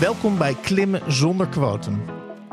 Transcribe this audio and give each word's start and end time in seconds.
Welkom 0.00 0.38
bij 0.38 0.54
Klimmen 0.62 1.12
zonder 1.12 1.46
quotum. 1.46 2.02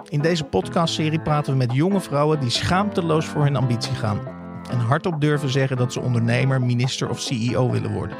In 0.10 0.22
deze 0.22 0.44
podcastserie 0.44 1.22
praten 1.22 1.52
we 1.52 1.58
met 1.58 1.74
jonge 1.74 2.02
vrouwen 2.02 2.40
die 2.40 2.50
schaamteloos 2.50 3.26
voor 3.26 3.44
hun 3.44 3.56
ambitie 3.56 3.96
gaan. 3.96 4.20
En 4.70 4.78
hardop 4.78 5.22
durven 5.22 5.50
zeggen 5.50 5.78
dat 5.78 5.94
ze 5.94 6.00
ondernemer, 6.00 6.62
minister 6.62 7.10
of 7.10 7.20
CEO 7.20 7.72
willen 7.72 7.94
worden. 7.94 8.18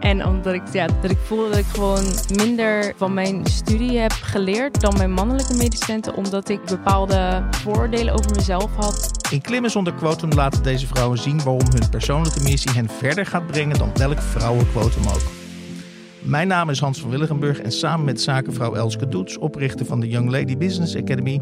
En 0.00 0.26
omdat 0.26 0.54
ik, 0.54 0.62
ja, 0.72 0.86
dat 1.00 1.10
ik 1.10 1.18
voelde 1.18 1.48
dat 1.48 1.58
ik 1.58 1.64
gewoon 1.64 2.04
minder 2.36 2.94
van 2.96 3.14
mijn 3.14 3.46
studie 3.46 3.98
heb 3.98 4.12
geleerd 4.12 4.80
dan 4.80 4.94
mijn 4.96 5.12
mannelijke 5.12 5.54
medestudenten, 5.54 6.14
omdat 6.14 6.48
ik 6.48 6.64
bepaalde 6.64 7.44
voordelen 7.50 8.14
over 8.14 8.34
mezelf 8.34 8.70
had. 8.76 9.10
In 9.30 9.40
Klimmen 9.40 9.70
zonder 9.70 9.94
quotum 9.94 10.32
laten 10.32 10.62
deze 10.62 10.86
vrouwen 10.86 11.18
zien 11.18 11.42
waarom 11.42 11.66
hun 11.70 11.88
persoonlijke 11.90 12.42
missie 12.42 12.72
hen 12.72 12.88
verder 12.88 13.26
gaat 13.26 13.46
brengen 13.46 13.78
dan 13.78 13.90
welk 13.94 14.20
vrouwenquotum 14.20 15.06
ook. 15.06 15.41
Mijn 16.22 16.48
naam 16.48 16.70
is 16.70 16.80
Hans 16.80 17.00
van 17.00 17.10
Willigenburg 17.10 17.58
en 17.58 17.72
samen 17.72 18.04
met 18.04 18.20
zakenvrouw 18.20 18.74
Elske 18.74 19.08
Doets, 19.08 19.38
oprichter 19.38 19.86
van 19.86 20.00
de 20.00 20.08
Young 20.08 20.30
Lady 20.30 20.56
Business 20.56 20.96
Academy, 20.96 21.40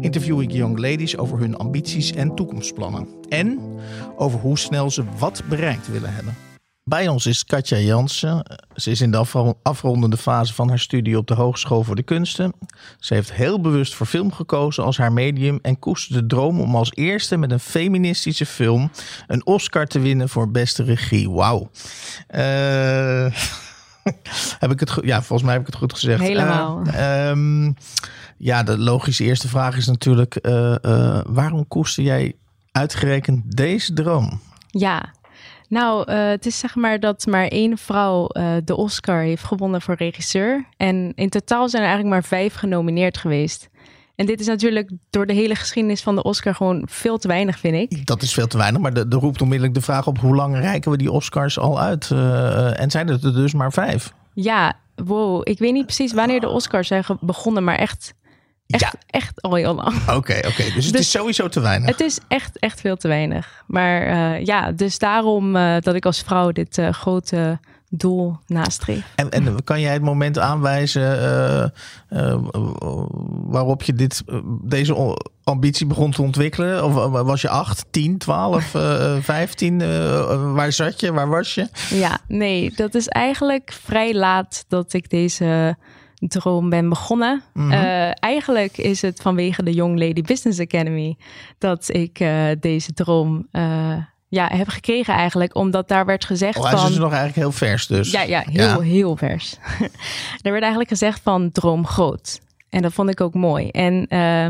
interview 0.00 0.40
ik 0.40 0.50
young 0.50 0.78
ladies 0.78 1.16
over 1.16 1.38
hun 1.38 1.56
ambities 1.56 2.12
en 2.12 2.34
toekomstplannen. 2.34 3.08
En 3.28 3.60
over 4.16 4.38
hoe 4.38 4.58
snel 4.58 4.90
ze 4.90 5.04
wat 5.18 5.42
bereikt 5.48 5.90
willen 5.90 6.14
hebben. 6.14 6.34
Bij 6.84 7.08
ons 7.08 7.26
is 7.26 7.44
Katja 7.44 7.78
Jansen. 7.78 8.58
Ze 8.74 8.90
is 8.90 9.00
in 9.00 9.10
de 9.10 9.24
afrondende 9.62 10.16
fase 10.16 10.54
van 10.54 10.68
haar 10.68 10.78
studie 10.78 11.18
op 11.18 11.26
de 11.26 11.34
Hogeschool 11.34 11.82
voor 11.82 11.96
de 11.96 12.02
Kunsten. 12.02 12.52
Ze 12.98 13.14
heeft 13.14 13.32
heel 13.32 13.60
bewust 13.60 13.94
voor 13.94 14.06
film 14.06 14.32
gekozen 14.32 14.84
als 14.84 14.96
haar 14.96 15.12
medium 15.12 15.58
en 15.62 15.78
koestert 15.78 16.20
de 16.20 16.26
droom 16.26 16.60
om 16.60 16.76
als 16.76 16.92
eerste 16.94 17.36
met 17.36 17.50
een 17.50 17.60
feministische 17.60 18.46
film 18.46 18.90
een 19.26 19.46
Oscar 19.46 19.86
te 19.86 19.98
winnen 19.98 20.28
voor 20.28 20.50
beste 20.50 20.82
regie. 20.82 21.30
Wauw. 21.30 21.70
Uh, 22.34 23.26
heb 24.58 24.70
ik 24.70 24.80
het 24.80 24.90
goed? 24.90 25.04
Ja, 25.04 25.22
volgens 25.22 25.42
mij 25.42 25.52
heb 25.52 25.60
ik 25.60 25.66
het 25.66 25.76
goed 25.76 25.92
gezegd. 25.92 26.20
Helemaal. 26.20 26.82
Uh, 26.86 27.28
um, 27.28 27.74
ja, 28.36 28.62
de 28.62 28.78
logische 28.78 29.24
eerste 29.24 29.48
vraag 29.48 29.76
is 29.76 29.86
natuurlijk: 29.86 30.38
uh, 30.42 30.74
uh, 30.82 31.20
waarom 31.26 31.68
koester 31.68 32.02
jij 32.02 32.34
uitgerekend 32.72 33.56
deze 33.56 33.92
droom? 33.92 34.40
Ja, 34.70 35.14
nou, 35.68 36.12
het 36.12 36.46
is 36.46 36.58
zeg 36.58 36.74
maar 36.74 37.00
dat 37.00 37.26
maar 37.26 37.46
één 37.46 37.78
vrouw 37.78 38.28
de 38.64 38.76
Oscar 38.76 39.22
heeft 39.22 39.44
gewonnen 39.44 39.82
voor 39.82 39.94
regisseur. 39.94 40.66
En 40.76 41.12
in 41.14 41.28
totaal 41.28 41.68
zijn 41.68 41.82
er 41.82 41.88
eigenlijk 41.88 42.20
maar 42.20 42.28
vijf 42.28 42.54
genomineerd 42.54 43.18
geweest. 43.18 43.68
En 44.16 44.26
dit 44.26 44.40
is 44.40 44.46
natuurlijk 44.46 44.90
door 45.10 45.26
de 45.26 45.32
hele 45.32 45.54
geschiedenis 45.54 46.02
van 46.02 46.14
de 46.14 46.22
Oscar 46.22 46.54
gewoon 46.54 46.82
veel 46.90 47.18
te 47.18 47.28
weinig, 47.28 47.58
vind 47.58 47.92
ik. 47.92 48.06
Dat 48.06 48.22
is 48.22 48.32
veel 48.32 48.46
te 48.46 48.56
weinig, 48.56 48.80
maar 48.80 48.92
er 48.92 49.06
roept 49.08 49.42
onmiddellijk 49.42 49.74
de 49.74 49.84
vraag 49.84 50.06
op... 50.06 50.18
hoe 50.18 50.34
lang 50.34 50.58
reiken 50.58 50.90
we 50.90 50.96
die 50.96 51.10
Oscars 51.10 51.58
al 51.58 51.80
uit? 51.80 52.10
Uh, 52.12 52.80
en 52.80 52.90
zijn 52.90 53.08
er 53.08 53.20
dus 53.20 53.54
maar 53.54 53.72
vijf? 53.72 54.12
Ja, 54.34 54.72
wow. 54.94 55.40
Ik 55.44 55.58
weet 55.58 55.72
niet 55.72 55.84
precies 55.84 56.12
wanneer 56.12 56.40
de 56.40 56.48
Oscars 56.48 56.88
zijn 56.88 57.04
begonnen, 57.20 57.64
maar 57.64 57.76
echt... 57.76 58.14
Echt, 58.66 58.82
ja. 58.82 58.92
echt 59.06 59.42
al 59.42 59.54
heel 59.54 59.74
lang. 59.74 59.96
Oké, 59.96 60.14
okay, 60.14 60.38
oké. 60.38 60.48
Okay. 60.48 60.72
Dus 60.72 60.84
het 60.84 60.92
dus 60.92 61.00
is 61.00 61.10
sowieso 61.10 61.48
te 61.48 61.60
weinig. 61.60 61.88
Het 61.88 62.00
is 62.00 62.18
echt, 62.28 62.58
echt 62.58 62.80
veel 62.80 62.96
te 62.96 63.08
weinig. 63.08 63.64
Maar 63.66 64.08
uh, 64.08 64.44
ja, 64.44 64.72
dus 64.72 64.98
daarom 64.98 65.56
uh, 65.56 65.76
dat 65.80 65.94
ik 65.94 66.06
als 66.06 66.20
vrouw 66.20 66.52
dit 66.52 66.80
grote 66.90 67.58
doel 67.88 68.38
nastreef. 68.46 69.12
En, 69.14 69.30
en 69.30 69.64
kan 69.64 69.80
jij 69.80 69.92
het 69.92 70.02
moment 70.02 70.38
aanwijzen 70.38 71.02
uh, 71.02 71.64
uh, 72.20 72.36
waarop 73.28 73.82
je 73.82 73.92
dit, 73.92 74.24
deze 74.62 75.16
ambitie 75.44 75.86
begon 75.86 76.10
te 76.10 76.22
ontwikkelen? 76.22 76.84
Of 76.84 76.92
was 77.22 77.40
je 77.40 77.48
8, 77.48 77.86
10, 77.90 78.18
12, 78.18 78.74
uh, 78.74 79.16
15? 79.20 79.78
waar 80.54 80.72
zat 80.72 81.00
je? 81.00 81.12
Waar 81.12 81.28
was 81.28 81.54
je? 81.54 81.68
Ja, 81.90 82.18
nee, 82.28 82.72
dat 82.76 82.94
is 82.94 83.08
eigenlijk 83.08 83.72
vrij 83.82 84.14
laat 84.14 84.64
dat 84.68 84.92
ik 84.92 85.10
deze 85.10 85.76
droom 86.18 86.70
ben 86.70 86.88
begonnen. 86.88 87.42
Mm 87.52 87.70
-hmm. 87.70 88.12
eigenlijk 88.12 88.78
is 88.78 89.02
het 89.02 89.20
vanwege 89.22 89.62
de 89.62 89.72
Young 89.72 89.98
Lady 89.98 90.22
Business 90.22 90.60
Academy 90.60 91.16
dat 91.58 91.94
ik 91.94 92.24
deze 92.60 92.92
droom 92.92 93.46
ja, 94.28 94.48
heb 94.52 94.68
gekregen 94.68 95.14
eigenlijk. 95.14 95.54
Omdat 95.54 95.88
daar 95.88 96.06
werd 96.06 96.24
gezegd 96.24 96.58
oh, 96.58 96.70
van... 96.70 96.78
is 96.78 96.86
dus 96.86 96.96
nog 96.98 97.12
eigenlijk 97.12 97.36
heel 97.36 97.52
vers 97.52 97.86
dus. 97.86 98.10
Ja, 98.10 98.22
ja 98.22 98.44
heel, 98.50 98.62
ja. 98.62 98.80
heel 98.80 99.16
vers. 99.16 99.56
er 100.42 100.50
werd 100.50 100.60
eigenlijk 100.60 100.88
gezegd 100.88 101.20
van 101.22 101.52
droom 101.52 101.86
groot. 101.86 102.40
En 102.70 102.82
dat 102.82 102.92
vond 102.92 103.10
ik 103.10 103.20
ook 103.20 103.34
mooi. 103.34 103.68
En 103.68 104.06
uh, 104.08 104.46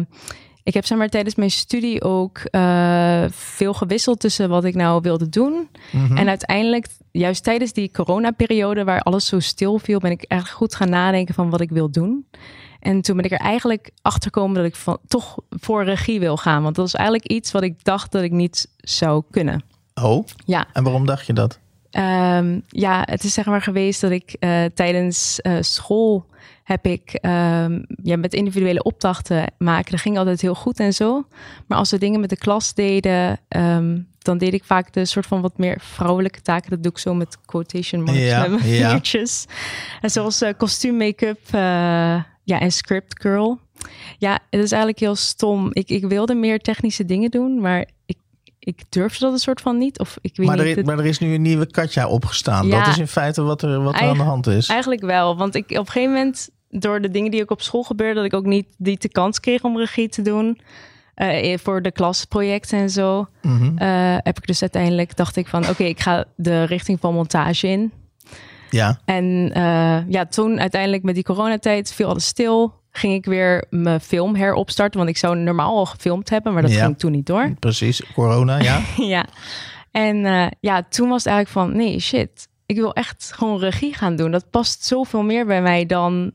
ik 0.63 0.75
heb 0.75 0.87
zeg 0.87 0.99
maar 0.99 1.09
tijdens 1.09 1.35
mijn 1.35 1.51
studie 1.51 2.03
ook 2.03 2.41
uh, 2.51 3.25
veel 3.31 3.75
gewisseld 3.75 4.21
tussen 4.21 4.49
wat 4.49 4.65
ik 4.65 4.75
nou 4.75 5.01
wilde 5.03 5.29
doen. 5.29 5.69
Mm 5.93 6.07
-hmm. 6.07 6.17
En 6.17 6.29
uiteindelijk, 6.29 6.87
juist 7.13 7.45
tijdens 7.45 7.73
die 7.73 7.91
coronaperiode 7.91 8.85
waar 8.85 9.01
alles 9.01 9.27
zo 9.27 9.41
stil 9.41 9.79
viel, 9.79 9.99
ben 9.99 10.11
ik 10.11 10.23
echt 10.23 10.51
goed 10.51 10.75
gaan 10.75 10.91
nadenken 10.91 11.35
van 11.35 11.51
wat 11.51 11.61
ik 11.61 11.71
wil 11.71 11.91
doen. 11.91 12.27
En 12.87 13.01
toen 13.01 13.17
ben 13.17 13.25
ik 13.25 13.33
er 13.33 13.39
eigenlijk 13.39 13.91
achter 14.03 14.23
gekomen 14.23 14.57
dat 14.57 14.65
ik 14.65 14.77
van, 14.77 14.99
toch 15.07 15.39
voor 15.51 15.85
regie 15.85 16.21
wil 16.21 16.37
gaan. 16.37 16.63
Want 16.63 16.75
dat 16.75 16.87
is 16.87 16.95
eigenlijk 16.95 17.27
iets 17.27 17.53
wat 17.53 17.63
ik 17.63 17.85
dacht 17.85 18.13
dat 18.13 18.23
ik 18.23 18.33
niet 18.33 18.69
zou 18.77 19.23
kunnen. 19.31 19.63
Oh? 19.95 20.27
Ja. 20.45 20.67
En 20.73 20.83
waarom 20.83 21.07
dacht 21.07 21.27
je 21.27 21.33
dat? 21.33 21.59
Um, 21.91 22.63
ja, 22.69 23.03
het 23.05 23.25
is 23.25 23.33
zeg 23.35 23.47
maar 23.47 23.63
geweest 23.63 24.01
dat 24.01 24.11
ik 24.11 24.37
uh, 24.41 24.65
tijdens 24.75 25.39
uh, 25.43 25.57
school 25.61 26.27
heb 26.65 26.87
ik 26.87 27.19
um, 27.23 27.87
ja, 28.03 28.17
met 28.17 28.35
individuele 28.35 28.83
opdrachten 28.83 29.53
maken. 29.59 29.91
Dat 29.91 30.01
ging 30.01 30.19
altijd 30.19 30.41
heel 30.41 30.55
goed 30.55 30.81
en 30.81 30.93
zo. 30.93 31.27
Maar 31.67 31.79
als 31.79 31.91
we 31.91 31.99
dingen 31.99 32.21
met 32.21 32.31
de 32.31 32.37
klas 32.37 32.75
deden, 32.75 33.41
um, 33.49 34.09
dan 34.19 34.39
deed 34.39 34.53
ik 34.53 34.65
vaak 34.65 34.93
de 34.93 35.05
soort 35.05 35.27
van 35.27 35.41
wat 35.41 35.59
meer 35.59 35.81
vrouwelijke 35.81 36.41
taken. 36.41 36.71
Dat 36.71 36.83
doe 36.83 36.93
ik 36.93 36.99
zo 36.99 37.15
met 37.15 37.39
quotation 37.45 38.03
marks 38.03 38.21
ja, 38.21 38.41
met 38.41 38.51
mijn 38.51 38.73
ja. 38.75 39.01
En 40.01 40.11
zoals 40.11 40.43
uh, 40.43 40.51
kostuum, 40.57 40.97
make-up 40.97 41.41
uh, 41.55 42.21
ja, 42.47 42.61
en 42.61 42.73
script 42.73 43.21
girl. 43.21 43.61
Ja, 44.19 44.39
het 44.51 44.62
is 44.62 44.71
eigenlijk 44.71 45.01
heel 45.01 45.15
stom. 45.15 45.69
Ik, 45.73 45.89
ik 45.89 46.05
wilde 46.05 46.34
meer 46.34 46.59
technische 46.59 47.05
dingen 47.05 47.31
doen, 47.31 47.61
maar 47.61 47.89
ik 48.07 48.17
ik 48.59 48.83
durfde 48.89 49.25
dat 49.25 49.33
een 49.33 49.39
soort 49.39 49.61
van 49.61 49.79
niet. 49.79 49.99
Of 49.99 50.19
ik 50.21 50.37
weet 50.37 50.47
maar, 50.47 50.59
er, 50.59 50.77
het... 50.77 50.87
maar 50.87 50.99
er 50.99 51.07
is 51.07 51.19
nu 51.19 51.34
een 51.34 51.43
nieuwe 51.43 51.67
Katja 51.67 52.09
opgestaan. 52.09 52.67
Ja, 52.67 52.79
dat 52.79 52.87
is 52.87 52.99
in 52.99 53.09
feite 53.09 53.43
wat 53.43 53.62
er, 53.62 53.83
wat 53.83 53.95
er 53.95 54.01
aan 54.01 54.17
de 54.17 54.23
hand 54.23 54.47
is. 54.47 54.69
Eigenlijk 54.69 55.01
wel. 55.01 55.37
Want 55.37 55.55
ik 55.55 55.71
op 55.71 55.77
een 55.77 55.87
gegeven 55.87 56.12
moment, 56.12 56.51
door 56.69 57.01
de 57.01 57.11
dingen 57.11 57.31
die 57.31 57.43
ook 57.43 57.51
op 57.51 57.62
school 57.62 57.83
gebeurden, 57.83 58.17
dat 58.17 58.25
ik 58.25 58.34
ook 58.34 58.47
niet 58.47 58.67
die 58.78 58.99
de 58.99 59.09
kans 59.09 59.41
kreeg 59.41 59.63
om 59.63 59.78
regie 59.78 60.09
te 60.09 60.23
doen. 60.23 60.61
Uh, 61.17 61.57
voor 61.57 61.83
de 61.83 61.93
klasprojecten 61.93 62.78
en 62.78 62.91
zo. 62.91 63.27
Mm 63.43 63.59
-hmm. 63.59 63.75
uh, 63.78 64.17
heb 64.19 64.37
ik 64.37 64.47
dus 64.47 64.61
uiteindelijk 64.61 65.17
dacht 65.17 65.37
ik 65.37 65.47
van 65.47 65.63
oké, 65.63 65.71
okay, 65.71 65.87
ik 65.87 66.01
ga 66.01 66.25
de 66.37 66.65
richting 66.65 67.01
van 67.01 67.15
montage 67.15 67.69
in. 67.69 67.93
Ja. 68.71 69.00
En 69.04 69.53
uh, 69.56 69.99
ja, 70.09 70.27
toen 70.31 70.60
uiteindelijk 70.60 71.03
met 71.03 71.15
die 71.15 71.25
coronatijd 71.25 71.93
viel 71.93 72.09
alles 72.09 72.27
stil 72.27 72.75
ging 72.91 73.15
ik 73.15 73.25
weer 73.25 73.65
mijn 73.71 74.00
film 74.00 74.34
heropstarten. 74.34 74.99
Want 74.99 75.10
ik 75.10 75.16
zou 75.16 75.37
normaal 75.37 75.77
al 75.77 75.87
gefilmd 75.87 76.31
hebben, 76.31 76.53
maar 76.53 76.62
dat 76.62 76.72
ja, 76.72 76.84
ging 76.84 76.99
toen 76.99 77.12
niet 77.12 77.27
door. 77.27 77.54
Precies, 77.59 78.03
corona, 78.15 78.59
ja. 78.59 78.81
ja. 79.15 79.27
En 79.91 80.16
uh, 80.16 80.47
ja, 80.60 80.87
toen 80.88 81.09
was 81.09 81.25
het 81.25 81.32
eigenlijk 81.32 81.69
van, 81.69 81.77
nee, 81.77 82.00
shit. 82.00 82.49
Ik 82.66 82.77
wil 82.77 82.93
echt 82.93 83.32
gewoon 83.34 83.59
regie 83.59 83.94
gaan 83.94 84.16
doen. 84.16 84.31
Dat 84.31 84.50
past 84.50 84.84
zoveel 84.84 85.22
meer 85.22 85.47
bij 85.47 85.62
mij 85.62 85.87
dan 85.87 86.33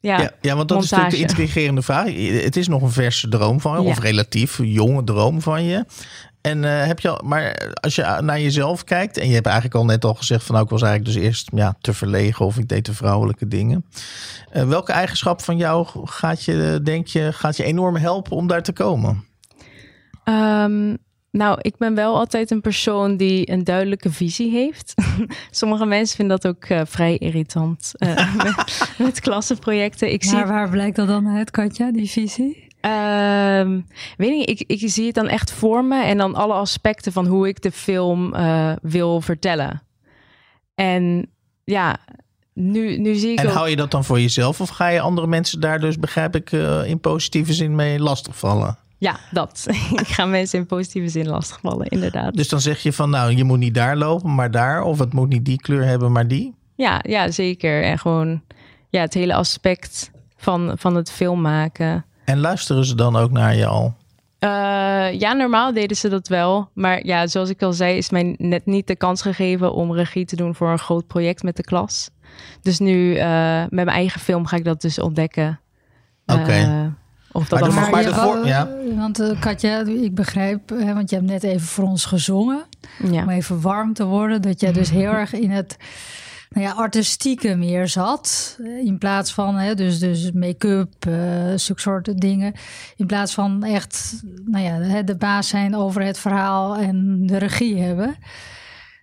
ja, 0.00 0.20
ja, 0.20 0.30
ja, 0.40 0.56
want 0.56 0.68
dat 0.68 0.78
montage. 0.78 0.84
is 0.84 0.90
natuurlijk 0.90 1.12
de 1.12 1.42
intrigerende 1.42 1.82
vraag. 1.82 2.04
Het 2.44 2.56
is 2.56 2.68
nog 2.68 2.82
een 2.82 2.90
verse 2.90 3.28
droom 3.28 3.60
van 3.60 3.76
je, 3.76 3.84
ja. 3.84 3.90
of 3.90 3.98
relatief 3.98 4.58
jonge 4.62 5.04
droom 5.04 5.40
van 5.40 5.64
je. 5.64 5.84
En 6.46 6.62
uh, 6.62 6.86
heb 6.86 7.00
je 7.00 7.08
al, 7.08 7.20
maar 7.24 7.72
als 7.80 7.94
je 7.94 8.18
naar 8.20 8.40
jezelf 8.40 8.84
kijkt, 8.84 9.18
en 9.18 9.28
je 9.28 9.34
hebt 9.34 9.46
eigenlijk 9.46 9.76
al 9.76 9.84
net 9.84 10.04
al 10.04 10.14
gezegd 10.14 10.44
van 10.44 10.54
nou, 10.54 10.66
ik 10.66 10.72
was 10.72 10.82
eigenlijk 10.82 11.14
dus 11.14 11.24
eerst 11.24 11.50
ja, 11.54 11.76
te 11.80 11.92
verlegen 11.92 12.46
of 12.46 12.58
ik 12.58 12.68
deed 12.68 12.84
te 12.84 12.94
vrouwelijke 12.94 13.48
dingen. 13.48 13.84
Uh, 14.52 14.68
welke 14.68 14.92
eigenschap 14.92 15.40
van 15.40 15.56
jou 15.56 15.86
gaat 16.04 16.44
je, 16.44 16.80
denk 16.82 17.06
je, 17.06 17.32
gaat 17.32 17.56
je 17.56 17.64
enorm 17.64 17.96
helpen 17.96 18.36
om 18.36 18.46
daar 18.46 18.62
te 18.62 18.72
komen? 18.72 19.24
Um, 20.24 20.96
nou, 21.30 21.58
ik 21.60 21.76
ben 21.76 21.94
wel 21.94 22.16
altijd 22.16 22.50
een 22.50 22.60
persoon 22.60 23.16
die 23.16 23.50
een 23.50 23.64
duidelijke 23.64 24.12
visie 24.12 24.50
heeft. 24.50 24.94
Sommige 25.50 25.86
mensen 25.86 26.16
vinden 26.16 26.40
dat 26.40 26.54
ook 26.54 26.68
uh, 26.68 26.80
vrij 26.84 27.16
irritant 27.16 27.92
uh, 27.98 28.36
met, 28.44 28.94
met 28.98 29.20
klassenprojecten. 29.20 30.12
Ik 30.12 30.24
maar 30.24 30.34
zie... 30.34 30.52
waar 30.52 30.70
blijkt 30.70 30.96
dat 30.96 31.08
dan 31.08 31.28
uit, 31.28 31.50
Katja, 31.50 31.92
die 31.92 32.10
visie? 32.10 32.63
Um, 32.84 33.86
weet 34.16 34.30
niet, 34.30 34.48
ik, 34.48 34.64
ik 34.66 34.90
zie 34.90 35.06
het 35.06 35.14
dan 35.14 35.28
echt 35.28 35.52
voor 35.52 35.84
me 35.84 36.02
en 36.02 36.18
dan 36.18 36.34
alle 36.34 36.52
aspecten 36.52 37.12
van 37.12 37.26
hoe 37.26 37.48
ik 37.48 37.62
de 37.62 37.72
film 37.72 38.34
uh, 38.34 38.72
wil 38.82 39.20
vertellen. 39.20 39.82
En 40.74 41.30
ja, 41.64 41.96
nu, 42.52 42.98
nu 42.98 43.14
zie 43.14 43.32
ik. 43.32 43.38
En 43.38 43.46
ook... 43.46 43.52
hou 43.52 43.68
je 43.68 43.76
dat 43.76 43.90
dan 43.90 44.04
voor 44.04 44.20
jezelf 44.20 44.60
of 44.60 44.68
ga 44.68 44.88
je 44.88 45.00
andere 45.00 45.26
mensen 45.26 45.60
daar 45.60 45.80
dus, 45.80 45.98
begrijp 45.98 46.36
ik, 46.36 46.52
uh, 46.52 46.88
in 46.88 47.00
positieve 47.00 47.52
zin 47.52 47.74
mee 47.74 47.98
lastigvallen? 47.98 48.78
Ja, 48.98 49.18
dat. 49.30 49.66
ik 50.02 50.08
ga 50.08 50.24
mensen 50.24 50.58
in 50.58 50.66
positieve 50.66 51.08
zin 51.08 51.28
lastigvallen, 51.28 51.86
inderdaad. 51.86 52.34
Dus 52.34 52.48
dan 52.48 52.60
zeg 52.60 52.82
je 52.82 52.92
van, 52.92 53.10
nou, 53.10 53.36
je 53.36 53.44
moet 53.44 53.58
niet 53.58 53.74
daar 53.74 53.96
lopen, 53.96 54.34
maar 54.34 54.50
daar. 54.50 54.82
Of 54.82 54.98
het 54.98 55.12
moet 55.12 55.28
niet 55.28 55.44
die 55.44 55.60
kleur 55.60 55.84
hebben, 55.84 56.12
maar 56.12 56.28
die. 56.28 56.54
Ja, 56.74 57.00
ja 57.06 57.30
zeker. 57.30 57.82
En 57.82 57.98
gewoon 57.98 58.42
ja, 58.88 59.00
het 59.00 59.14
hele 59.14 59.34
aspect 59.34 60.10
van, 60.36 60.72
van 60.76 60.94
het 60.94 61.10
film 61.10 61.40
maken. 61.40 62.04
En 62.24 62.38
luisteren 62.40 62.84
ze 62.84 62.94
dan 62.94 63.16
ook 63.16 63.30
naar 63.30 63.54
je 63.56 63.66
al? 63.66 63.94
Uh, 64.40 64.50
ja, 65.20 65.32
normaal 65.32 65.72
deden 65.72 65.96
ze 65.96 66.08
dat 66.08 66.28
wel. 66.28 66.68
Maar 66.74 67.06
ja, 67.06 67.26
zoals 67.26 67.48
ik 67.50 67.62
al 67.62 67.72
zei, 67.72 67.96
is 67.96 68.10
mij 68.10 68.34
net 68.38 68.66
niet 68.66 68.86
de 68.86 68.96
kans 68.96 69.22
gegeven 69.22 69.72
om 69.72 69.92
regie 69.94 70.24
te 70.24 70.36
doen 70.36 70.54
voor 70.54 70.70
een 70.70 70.78
groot 70.78 71.06
project 71.06 71.42
met 71.42 71.56
de 71.56 71.62
klas. 71.62 72.10
Dus 72.62 72.78
nu 72.78 73.16
eh, 73.16 73.60
met 73.60 73.70
mijn 73.70 73.88
eigen 73.88 74.20
film 74.20 74.46
ga 74.46 74.56
ik 74.56 74.64
dat 74.64 74.80
dus 74.80 74.98
ontdekken. 74.98 75.60
Oké. 76.26 76.52
Eh, 76.52 76.86
of 77.32 77.48
dat 77.48 77.60
Maar 77.60 77.90
maar 77.90 78.02
je 78.02 78.14
voor- 78.14 78.46
ja. 78.46 78.68
Want 78.96 79.20
eh, 79.20 79.40
Katja, 79.40 79.84
ik 79.86 80.14
begrijp, 80.14 80.68
hè, 80.68 80.94
want 80.94 81.10
je 81.10 81.16
hebt 81.16 81.28
net 81.28 81.42
even 81.42 81.66
voor 81.66 81.84
ons 81.84 82.04
gezongen. 82.04 82.64
ja. 83.10 83.22
Om 83.22 83.28
even 83.28 83.60
warm 83.60 83.92
te 83.92 84.04
worden. 84.04 84.42
Dat 84.42 84.60
jij 84.60 84.72
dus 84.72 84.90
heel 85.00 85.12
erg 85.12 85.32
in 85.32 85.50
het 85.50 85.76
nou 86.50 86.66
ja, 86.66 86.72
artistieke 86.72 87.56
meer 87.56 87.88
zat. 87.88 88.58
eh, 88.62 88.78
In 88.86 88.98
plaats 88.98 89.32
van 89.32 89.54
hè, 89.54 89.74
dus, 89.74 89.98
dus 89.98 90.32
make-up, 90.32 91.06
eh 91.06 91.52
zulke 91.56 91.80
soort 91.80 92.20
dingen. 92.20 92.52
In 92.96 93.06
plaats 93.06 93.34
van 93.34 93.62
echt 93.62 94.22
nou 94.44 94.64
ja, 94.64 95.02
de 95.02 95.16
baas 95.16 95.48
zijn 95.48 95.76
over 95.76 96.02
het 96.02 96.18
verhaal 96.18 96.76
en 96.76 97.26
de 97.26 97.36
regie 97.36 97.76
hebben. 97.78 98.16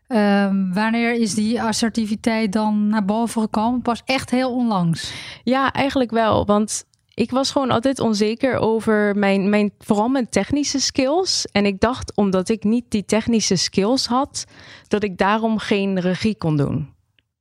Ehm, 0.07 0.73
wanneer 0.73 1.13
is 1.13 1.33
die 1.33 1.61
assertiviteit 1.61 2.53
dan 2.53 2.87
naar 2.87 3.05
boven 3.05 3.41
gekomen? 3.41 3.81
Pas 3.81 4.01
echt 4.05 4.29
heel 4.29 4.53
onlangs. 4.53 5.13
Ja, 5.43 5.71
eigenlijk 5.73 6.11
wel. 6.11 6.45
Want 6.45 6.85
ik 7.13 7.31
was 7.31 7.51
gewoon 7.51 7.71
altijd 7.71 7.99
onzeker 7.99 8.57
over 8.57 9.15
mijn, 9.17 9.49
mijn, 9.49 9.71
vooral 9.79 10.07
mijn 10.07 10.29
technische 10.29 10.79
skills. 10.79 11.45
En 11.51 11.65
ik 11.65 11.79
dacht, 11.79 12.15
omdat 12.15 12.49
ik 12.49 12.63
niet 12.63 12.85
die 12.89 13.05
technische 13.05 13.55
skills 13.55 14.05
had, 14.05 14.45
dat 14.87 15.03
ik 15.03 15.17
daarom 15.17 15.57
geen 15.57 15.99
regie 15.99 16.35
kon 16.37 16.57
doen. 16.57 16.89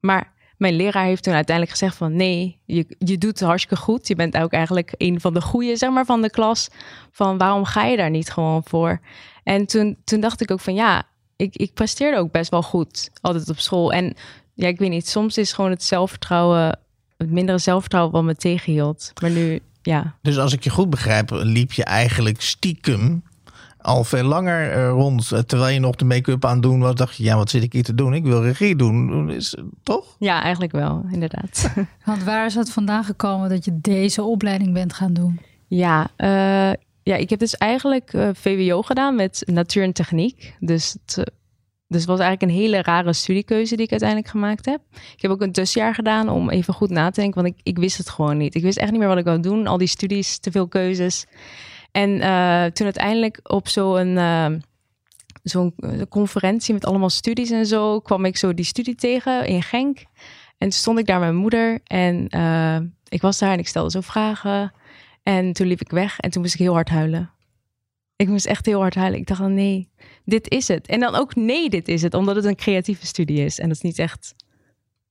Maar 0.01 0.33
mijn 0.57 0.75
leraar 0.75 1.05
heeft 1.05 1.23
toen 1.23 1.35
uiteindelijk 1.35 1.79
gezegd 1.79 1.97
van 1.97 2.17
nee, 2.17 2.61
je, 2.65 2.97
je 2.99 3.19
doet 3.19 3.39
het 3.39 3.49
hartstikke 3.49 3.83
goed. 3.83 4.09
Je 4.09 4.15
bent 4.15 4.37
ook 4.37 4.53
eigenlijk 4.53 4.95
een 4.97 5.21
van 5.21 5.35
de 5.35 5.41
goeie 5.41 5.77
zeg 5.77 5.91
maar, 5.91 6.05
van 6.05 6.23
de 6.23 6.31
klas. 6.31 6.69
Van 7.11 7.39
waarom 7.39 7.65
ga 7.65 7.85
je 7.85 7.97
daar 7.97 8.11
niet 8.11 8.31
gewoon 8.31 8.65
voor? 8.65 9.01
En 9.45 9.67
toen, 9.67 9.97
toen 10.05 10.21
dacht 10.21 10.41
ik 10.41 10.51
ook 10.51 10.61
van 10.61 10.75
ja, 10.75 11.03
ik, 11.37 11.57
ik 11.57 11.75
presteerde 11.75 12.17
ook 12.17 12.33
best 12.33 12.51
wel 12.51 12.63
goed 12.63 13.11
altijd 13.21 13.49
op 13.49 13.59
school. 13.59 13.93
En 13.93 14.15
ja, 14.55 14.69
ik 14.69 14.79
weet 14.79 14.91
niet, 14.91 15.09
soms 15.09 15.39
is 15.39 15.53
gewoon 15.53 15.71
het 15.71 15.83
zelfvertrouwen, 15.83 16.79
het 17.17 17.31
mindere 17.31 17.59
zelfvertrouwen 17.59 18.13
wat 18.13 18.25
me 18.25 18.35
tegenhield. 18.35 19.13
Maar 19.21 19.31
nu, 19.31 19.61
ja, 19.83 20.17
Dus 20.23 20.39
als 20.39 20.53
ik 20.53 20.65
je 20.65 20.71
goed 20.71 20.91
begrijp, 20.91 21.31
liep 21.31 21.73
je 21.73 21.85
eigenlijk 21.85 22.41
stiekem 22.41 23.23
al 23.83 24.05
veel 24.05 24.23
langer 24.25 24.71
eh, 24.73 24.89
rond. 24.91 25.33
eh, 25.33 25.39
Terwijl 25.39 25.75
je 25.75 25.81
nog 25.81 25.97
de 25.97 26.05
make-up 26.05 26.45
aan 26.45 26.53
het 26.53 26.63
doen 26.63 26.81
was, 26.81 26.95
dacht 26.95 27.17
je, 27.17 27.23
ja, 27.23 27.37
wat 27.37 27.51
zit 27.51 27.63
ik 27.63 27.73
hier 27.73 27.83
te 27.83 27.95
doen? 27.95 28.15
Ik 28.15 28.25
wil 28.25 28.43
regie 28.43 28.77
doen. 28.77 29.31
Is, 29.31 29.57
toch? 29.83 30.17
ja 30.19 30.43
eigenlijk 30.43 30.73
wel, 30.73 31.05
inderdaad. 31.13 31.73
Want 32.05 32.25
waar 32.25 32.47
is 32.47 32.55
het 32.55 32.71
vandaan 32.71 33.05
gekomen 33.05 33.49
dat 33.49 33.65
je 33.65 33.79
deze 33.81 34.23
opleiding 34.23 34.73
bent 34.73 34.93
gaan 34.93 35.13
doen? 35.13 35.41
Ja, 35.69 36.09
eh, 36.17 36.73
ja, 37.03 37.17
ik 37.17 37.31
heb 37.31 37.39
dus 37.39 37.57
eigenlijk 37.57 38.13
eh, 38.13 38.29
VWO 38.33 38.83
gedaan 38.83 39.15
met 39.15 39.43
natuur 39.47 39.83
en 39.83 39.93
techniek. 39.93 40.55
Dus 40.61 40.93
het, 40.93 41.15
dus 41.87 42.01
het 42.01 42.09
was 42.11 42.19
eigenlijk 42.21 42.53
een 42.53 42.59
hele 42.59 42.83
rare 42.83 43.13
studiekeuze 43.13 43.75
die 43.77 43.85
ik 43.85 43.91
uiteindelijk 43.91 44.31
gemaakt 44.31 44.65
heb. 44.67 44.81
Ik 45.17 45.23
heb 45.23 45.31
ook 45.31 45.43
een 45.43 45.53
tussenjaar 45.53 45.95
gedaan 45.95 46.29
om 46.29 46.51
even 46.51 46.75
goed 46.75 46.91
na 46.91 47.11
te 47.11 47.21
denken, 47.21 47.43
want 47.43 47.55
ik, 47.55 47.61
ik 47.63 47.79
wist 47.79 47.99
het 47.99 48.11
gewoon 48.11 48.37
niet. 48.37 48.55
Ik 48.55 48.63
wist 48.63 48.79
echt 48.79 48.91
niet 48.91 49.01
meer 49.01 49.09
wat 49.09 49.19
ik 49.19 49.25
wou 49.25 49.41
doen. 49.41 49.67
Al 49.67 49.79
die 49.79 49.87
studies, 49.89 50.39
te 50.39 50.51
veel 50.51 50.69
keuzes. 50.69 51.27
En 51.93 52.21
eh, 52.21 52.65
toen 52.65 52.85
uiteindelijk 52.85 53.41
op 53.43 53.69
zo'n 53.69 54.17
eh, 54.17 54.47
zo'n 55.43 55.75
eh, 55.77 56.01
conferentie 56.09 56.75
met 56.75 56.85
allemaal 56.85 57.11
studies 57.11 57.51
en 57.51 57.67
zo, 57.67 58.01
kwam 58.01 58.25
ik 58.25 58.37
zo 58.37 58.55
die 58.55 58.65
studie 58.65 58.95
tegen 58.95 59.47
in 59.47 59.63
Genk. 59.63 59.99
En 60.59 60.69
toen 60.69 60.73
stond 60.73 60.99
ik 60.99 61.07
daar 61.07 61.19
met 61.19 61.29
mijn 61.29 61.41
moeder 61.41 61.81
en 61.85 62.29
eh, 62.29 62.79
ik 63.09 63.21
was 63.21 63.39
daar 63.39 63.53
en 63.53 63.59
ik 63.59 63.69
stelde 63.69 63.91
zo 63.91 64.01
vragen. 64.01 64.73
En 65.23 65.53
toen 65.53 65.67
liep 65.67 65.81
ik 65.81 65.91
weg 65.91 66.19
en 66.19 66.31
toen 66.31 66.43
moest 66.43 66.55
ik 66.55 66.61
heel 66.61 66.73
hard 66.73 66.89
huilen. 66.89 67.31
Ik 68.17 68.29
moest 68.29 68.47
echt 68.47 68.67
heel 68.67 68.81
hard 68.81 68.95
huilen. 68.95 69.19
Ik 69.19 69.27
dacht 69.27 69.41
dan 69.41 69.55
nee, 69.55 69.89
dit 70.25 70.51
is 70.51 70.69
het. 70.69 70.87
En 70.87 71.01
dan 71.01 71.15
ook 71.15 71.35
nee, 71.35 71.71
dit 71.71 71.89
is 71.89 72.03
het, 72.03 72.15
omdat 72.15 72.37
het 72.37 72.45
een 72.45 72.57
creatieve 72.57 73.07
studie 73.07 73.45
is. 73.45 73.59
En 73.59 73.69
dat 73.69 73.77
is 73.77 73.83
niet 73.83 73.99
echt, 73.99 74.35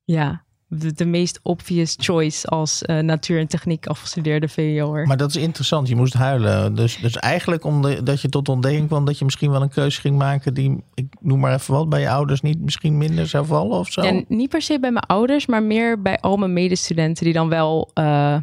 ja, 0.03 0.43
de, 0.69 0.93
de 0.93 1.05
meest 1.05 1.39
obvious 1.43 1.95
choice 1.99 2.47
als 2.47 2.83
eh, 2.83 2.99
natuur 2.99 3.39
en 3.39 3.47
techniek 3.47 3.87
afgestudeerde 3.87 4.47
VWO'er. 4.47 5.07
Maar 5.07 5.17
dat 5.17 5.29
is 5.29 5.35
interessant. 5.35 5.87
Je 5.87 5.95
moest 5.95 6.13
huilen. 6.13 6.75
Dus, 6.75 6.97
dus 6.97 7.15
eigenlijk 7.15 7.63
omdat 7.63 8.21
je 8.21 8.29
tot 8.29 8.45
de 8.45 8.51
ontdekking 8.51 8.87
kwam 8.87 9.05
dat 9.05 9.17
je 9.17 9.25
misschien 9.25 9.51
wel 9.51 9.61
een 9.61 9.69
keuze 9.69 10.01
ging 10.01 10.17
maken 10.17 10.53
die, 10.53 10.83
ik 10.93 11.15
noem 11.19 11.39
maar 11.39 11.53
even 11.53 11.73
wat, 11.73 11.89
bij 11.89 11.99
je 11.99 12.09
ouders 12.09 12.41
niet 12.41 12.61
misschien 12.61 12.97
minder 12.97 13.27
zou 13.27 13.45
vallen 13.45 13.77
of 13.77 13.91
zo. 13.91 14.01
En 14.01 14.25
niet 14.27 14.49
per 14.49 14.61
se 14.61 14.79
bij 14.79 14.91
mijn 14.91 15.05
ouders, 15.05 15.45
maar 15.45 15.63
meer 15.63 16.01
bij 16.01 16.19
al 16.19 16.37
mijn 16.37 16.53
medestudenten 16.53 17.23
die 17.23 17.33
dan 17.33 17.49
wel 17.49 17.91
eh, 17.93 18.37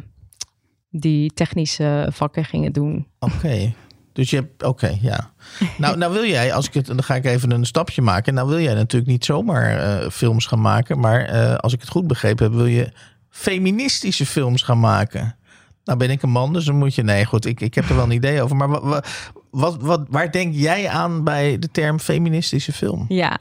die 0.89 1.33
technische 1.33 2.07
vakken 2.11 2.45
gingen 2.45 2.73
doen. 2.73 3.07
Oké. 3.19 3.73
Dus 4.17 4.29
je 4.29 4.35
hebt, 4.35 4.63
oké, 4.63 4.97
ja. 5.01 5.31
Nou, 5.77 5.97
nou 5.97 6.13
wil 6.13 6.25
jij, 6.25 6.53
als 6.53 6.67
ik 6.67 6.73
het, 6.73 6.85
dan 6.85 7.03
ga 7.03 7.15
ik 7.15 7.25
even 7.25 7.51
een 7.51 7.65
stapje 7.65 8.01
maken. 8.01 8.33
Nou 8.33 8.47
wil 8.47 8.59
jij 8.59 8.73
natuurlijk 8.73 9.11
niet 9.11 9.25
zomaar 9.25 9.77
eh, 9.77 10.09
films 10.09 10.45
gaan 10.45 10.61
maken, 10.61 10.99
maar 10.99 11.25
eh, 11.25 11.55
als 11.55 11.73
ik 11.73 11.79
het 11.79 11.89
goed 11.89 12.07
begrepen 12.07 12.45
heb, 12.45 12.53
wil 12.53 12.65
je 12.65 12.91
feministische 13.29 14.25
films 14.25 14.61
gaan 14.61 14.79
maken. 14.79 15.35
Nou 15.83 15.97
ben 15.97 16.09
ik 16.09 16.21
een 16.21 16.29
man, 16.29 16.53
dus 16.53 16.65
dan 16.65 16.75
moet 16.75 16.95
je, 16.95 17.03
nee 17.03 17.25
goed, 17.25 17.45
ik, 17.45 17.61
ik 17.61 17.75
heb 17.75 17.89
er 17.89 17.95
wel 17.95 18.03
een 18.03 18.11
idee 18.11 18.41
over. 18.41 18.55
Maar 18.55 18.69
wat, 18.69 19.07
wat, 19.51 19.81
wat, 19.81 20.05
waar 20.09 20.31
denk 20.31 20.53
jij 20.53 20.89
aan 20.89 21.23
bij 21.23 21.59
de 21.59 21.71
term 21.71 21.99
feministische 21.99 22.73
film? 22.73 23.05
Ja, 23.07 23.39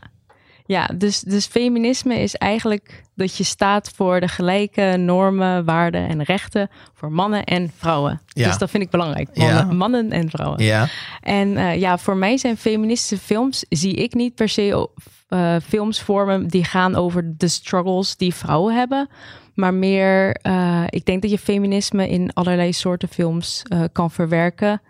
ja 0.66 0.90
dus, 0.94 1.20
dus 1.20 1.46
feminisme 1.46 2.14
is 2.14 2.34
eigenlijk 2.34 3.04
dat 3.14 3.36
je 3.36 3.44
staat 3.44 3.92
voor 3.94 4.20
de 4.20 4.28
gelijke 4.28 4.96
normen, 4.98 5.64
waarden 5.64 6.08
en 6.08 6.22
rechten 6.22 6.70
voor 6.94 7.12
mannen 7.12 7.44
en 7.44 7.70
vrouwen. 7.76 8.20
Ja. 8.28 8.46
Dus 8.46 8.58
dat 8.58 8.70
vind 8.70 8.82
ik 8.82 8.90
belangrijk. 8.90 9.28
Mannen, 9.36 9.66
Ja. 9.66 9.72
mannen 9.72 10.10
en 10.10 10.30
vrouwen. 10.30 10.64
Ja, 10.64 10.88
En 11.20 11.56
eh, 11.56 11.80
ja, 11.80 11.98
voor 11.98 12.16
mij 12.16 12.36
zijn 12.36 12.56
feministische 12.56 13.18
films, 13.24 13.64
zie 13.68 13.94
ik 13.94 14.14
niet 14.14 14.34
per 14.34 14.48
se 14.48 14.88
eh, 15.28 15.56
films 15.68 16.00
vormen 16.02 16.46
die 16.48 16.64
gaan 16.64 16.94
over 16.94 17.34
de 17.36 17.48
struggles 17.48 18.16
die 18.16 18.34
vrouwen 18.34 18.74
hebben. 18.74 19.08
Maar 19.54 19.74
meer, 19.74 20.32
eh, 20.34 20.82
ik 20.88 21.04
denk 21.04 21.22
dat 21.22 21.30
je 21.30 21.38
feminisme 21.38 22.08
in 22.08 22.30
allerlei 22.32 22.72
soorten 22.72 23.08
films 23.08 23.62
kan 23.92 24.10
verwerken. 24.10 24.82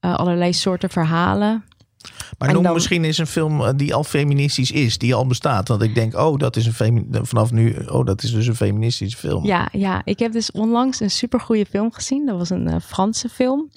Allerlei 0.00 0.52
soorten 0.52 0.90
verhalen. 0.90 1.64
Maar 2.38 2.48
En 2.48 2.54
noem 2.54 2.62
dan- 2.62 2.72
misschien 2.72 3.04
eens 3.04 3.18
een 3.18 3.26
film 3.26 3.60
eh, 3.60 3.70
die 3.76 3.94
al 3.94 4.04
feministisch 4.04 4.70
is, 4.70 4.98
die 4.98 5.14
al 5.14 5.26
bestaat. 5.26 5.66
Dat 5.66 5.82
ik 5.82 5.94
denk, 5.94 6.14
oh, 6.16 6.38
dat 6.38 6.56
is 6.56 6.66
een 6.66 6.72
femi 6.72 7.06
vanaf 7.10 7.52
nu, 7.52 7.74
oh, 7.86 8.04
dat 8.04 8.22
is 8.22 8.32
dus 8.32 8.46
een 8.46 8.54
feministische 8.56 9.16
film. 9.18 9.44
Ja, 9.46 9.68
ja, 9.72 10.00
ik 10.04 10.18
heb 10.18 10.32
dus 10.32 10.50
onlangs 10.50 11.00
een 11.00 11.10
supergoeie 11.10 11.66
film 11.66 11.92
gezien. 11.92 12.26
Dat 12.26 12.36
was 12.38 12.50
een 12.50 12.68
eh, 12.68 12.76
Franse 12.82 13.28
film. 13.28 13.70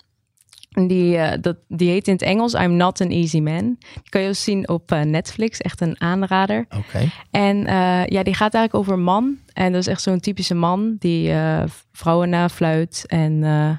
Die, 0.88 1.18
eh, 1.18 1.38
dat, 1.42 1.58
die 1.68 1.90
heet 1.90 2.08
in 2.08 2.14
het 2.14 2.22
Engels 2.22 2.54
I'm 2.54 2.76
Not 2.76 3.02
an 3.02 3.10
Easy 3.10 3.40
Man. 3.40 3.76
Die 3.94 4.10
kan 4.10 4.22
je 4.22 4.28
ook 4.28 4.36
zien 4.36 4.70
op 4.70 4.92
eh, 4.92 5.02
Netflix. 5.02 5.58
Echt 5.62 5.82
een 5.82 6.02
aanrader. 6.02 6.66
Oké. 6.78 7.10
En 7.32 7.66
eh, 7.66 8.06
ja, 8.06 8.24
die 8.24 8.34
gaat 8.34 8.54
eigenlijk 8.54 8.74
over 8.76 8.94
een 8.94 9.04
man. 9.04 9.38
En 9.54 9.72
dat 9.72 9.82
is 9.82 9.88
echt 9.88 10.02
zo'n 10.02 10.20
typische 10.20 10.54
man 10.54 10.96
die 11.00 11.32
eh, 11.32 11.64
vrouwen 11.92 12.30
nafluit 12.30 13.04
en 13.08 13.44
eh, 13.44 13.70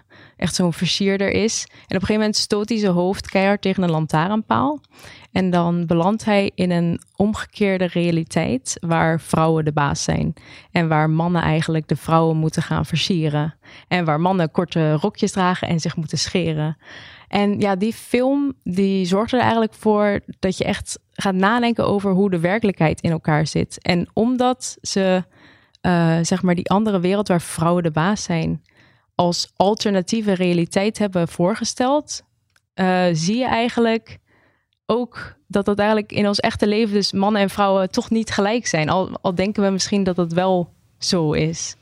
echt 0.43 0.55
zo'n 0.55 0.73
versierder 0.73 1.31
is. 1.31 1.65
En 1.69 1.73
op 1.73 1.83
een 1.87 2.01
gegeven 2.01 2.15
moment 2.15 2.37
stoot 2.37 2.69
hij 2.69 2.79
zijn 2.79 2.93
hoofd 2.93 3.29
keihard 3.29 3.63
tegen 3.63 3.83
een 3.83 3.91
lantaarnpaal. 3.91 4.81
En 5.33 5.51
dan 5.51 5.87
belandt 5.87 6.25
hij 6.25 6.51
in 6.55 6.71
een 6.71 7.01
omgekeerde 7.17 7.85
realiteit 7.85 8.77
waar 8.81 9.21
vrouwen 9.21 9.65
de 9.65 9.73
baas 9.73 10.03
zijn. 10.03 10.35
En 10.71 10.89
waar 10.89 11.11
mannen 11.11 11.43
eigenlijk 11.43 11.89
de 11.89 11.97
vrouwen 11.97 12.37
moeten 12.37 12.63
gaan 12.63 12.87
versieren. 12.87 13.55
En 13.89 14.05
waar 14.05 14.21
mannen 14.21 14.51
korte 14.51 14.93
rokjes 14.93 15.33
dragen 15.33 15.69
en 15.69 15.81
zich 15.81 15.97
moeten 15.97 16.19
scheren. 16.19 16.77
En 17.29 17.61
ja, 17.61 17.77
die 17.77 17.93
film 17.93 18.53
die 18.65 19.07
zorgt 19.07 19.33
er 19.33 19.41
eigenlijk 19.41 19.75
voor 19.75 20.21
dat 20.39 20.59
je 20.59 20.65
echt 20.65 20.99
gaat 21.13 21.35
nadenken 21.35 21.87
over 21.87 22.13
hoe 22.13 22.31
de 22.31 22.41
werkelijkheid 22.41 23.01
in 23.01 23.11
elkaar 23.11 23.47
zit. 23.47 23.83
En 23.83 24.09
omdat 24.13 24.79
ze, 24.81 25.25
eh, 25.81 26.19
zeg 26.23 26.43
maar, 26.43 26.55
die 26.55 26.71
andere 26.71 27.01
wereld 27.01 27.29
waar 27.29 27.41
vrouwen 27.41 27.83
de 27.83 27.91
baas 27.91 28.23
zijn, 28.23 28.63
als 29.15 29.53
alternatieve 29.57 30.33
realiteit 30.33 30.99
hebben 30.99 31.29
voorgesteld, 31.29 32.23
eh, 32.75 33.05
zie 33.13 33.37
je 33.37 33.47
eigenlijk 33.47 34.19
ook 34.87 35.37
dat 35.47 35.65
dat 35.65 35.79
eigenlijk 35.79 36.13
in 36.13 36.27
ons 36.27 36.41
echte 36.41 36.67
leven, 36.67 36.95
dus 36.95 37.13
mannen 37.13 37.43
en 37.43 37.51
vrouwen, 37.51 37.91
toch 37.91 38.11
niet 38.11 38.31
gelijk 38.31 38.67
zijn. 38.67 38.89
Al, 38.89 39.19
al 39.21 39.35
denken 39.35 39.63
we 39.63 39.71
misschien 39.71 40.05
dat 40.05 40.17
dat 40.17 40.33
wel 40.33 40.73
zo 40.99 41.33
is. 41.33 41.77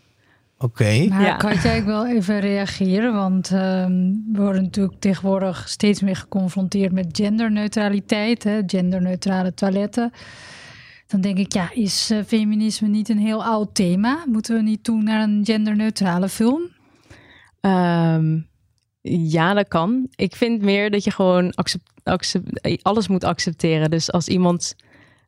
Oké. 0.59 1.07
Maar 1.09 1.23
Ja. 1.23 1.37
Katja, 1.37 1.71
ik 1.71 1.85
wil 1.85 2.07
even 2.07 2.41
reageren, 2.41 3.15
want 3.15 3.51
ehm, 3.51 3.93
we 4.33 4.41
worden 4.41 4.63
natuurlijk 4.63 5.01
tegenwoordig 5.01 5.69
steeds 5.69 6.01
meer 6.01 6.17
geconfronteerd 6.17 6.93
met 6.93 7.07
genderneutraliteit, 7.13 8.45
hè, 8.45 8.61
genderneutrale 8.67 9.55
toiletten. 9.55 10.13
Dan 11.07 11.21
denk 11.21 11.39
ik, 11.39 11.53
ja, 11.53 11.71
is 11.73 12.11
eh, 12.11 12.19
feminisme 12.27 12.89
niet 12.89 13.09
een 13.09 13.19
heel 13.19 13.45
oud 13.45 13.75
thema? 13.75 14.25
Moeten 14.27 14.55
we 14.55 14.63
niet 14.63 14.85
toe 14.85 15.03
naar 15.03 15.23
een 15.23 15.41
genderneutrale 15.45 16.29
film? 16.29 16.61
Ehm, 17.61 18.39
ja, 19.03 19.55
dat 19.55 19.69
kan. 19.69 20.07
Ik 20.15 20.37
vind 20.37 20.63
meer 20.63 20.91
dat 20.91 21.05
je 21.05 21.11
gewoon 21.11 21.55
accept- 22.03 22.83
alles 22.83 23.09
moet 23.09 23.25
accepteren. 23.25 23.91
Dus 23.91 24.13
als 24.13 24.29
iemand 24.29 24.77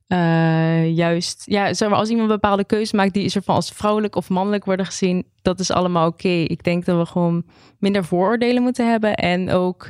eh, 0.07 0.95
juist, 0.97 1.43
ja, 1.47 1.67
als 1.67 1.81
iemand 1.81 2.11
een 2.11 2.27
bepaalde 2.27 2.65
keuze 2.65 2.97
maakt 2.97 3.15
die 3.15 3.25
is 3.25 3.37
van 3.45 3.55
als 3.55 3.71
vrouwelijk 3.71 4.17
of 4.17 4.29
mannelijk 4.29 4.65
worden 4.65 4.87
gezien, 4.87 5.27
dat 5.43 5.61
is 5.61 5.71
allemaal 5.71 6.07
oké. 6.07 6.29
Ik 6.29 6.65
denk 6.65 6.85
dat 6.85 6.99
we 6.99 7.07
gewoon 7.07 7.45
minder 7.79 8.05
vooroordelen 8.05 8.62
moeten 8.62 8.91
hebben 8.91 9.15
en 9.15 9.51
ook 9.51 9.89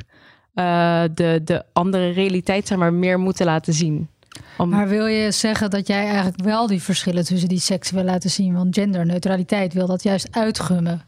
eh, 0.53 1.03
de, 1.13 1.41
de 1.43 1.63
andere 1.73 2.09
realiteit 2.09 2.67
zeg 2.67 2.91
meer 2.91 3.19
moeten 3.19 3.45
laten 3.45 3.73
zien. 3.73 4.09
Maar 4.57 4.87
wil 4.87 5.05
je 5.05 5.31
zeggen 5.31 5.69
dat 5.69 5.87
jij 5.87 6.05
eigenlijk 6.05 6.43
wel 6.43 6.67
die 6.67 6.81
verschillen 6.81 7.25
tussen 7.25 7.49
die 7.49 7.59
seksen 7.59 7.95
wil 7.95 8.03
laten 8.03 8.29
zien? 8.29 8.53
Want 8.53 8.75
genderneutraliteit 8.75 9.73
wil 9.73 9.87
dat 9.87 10.03
juist 10.03 10.27
uitgummen. 10.31 11.01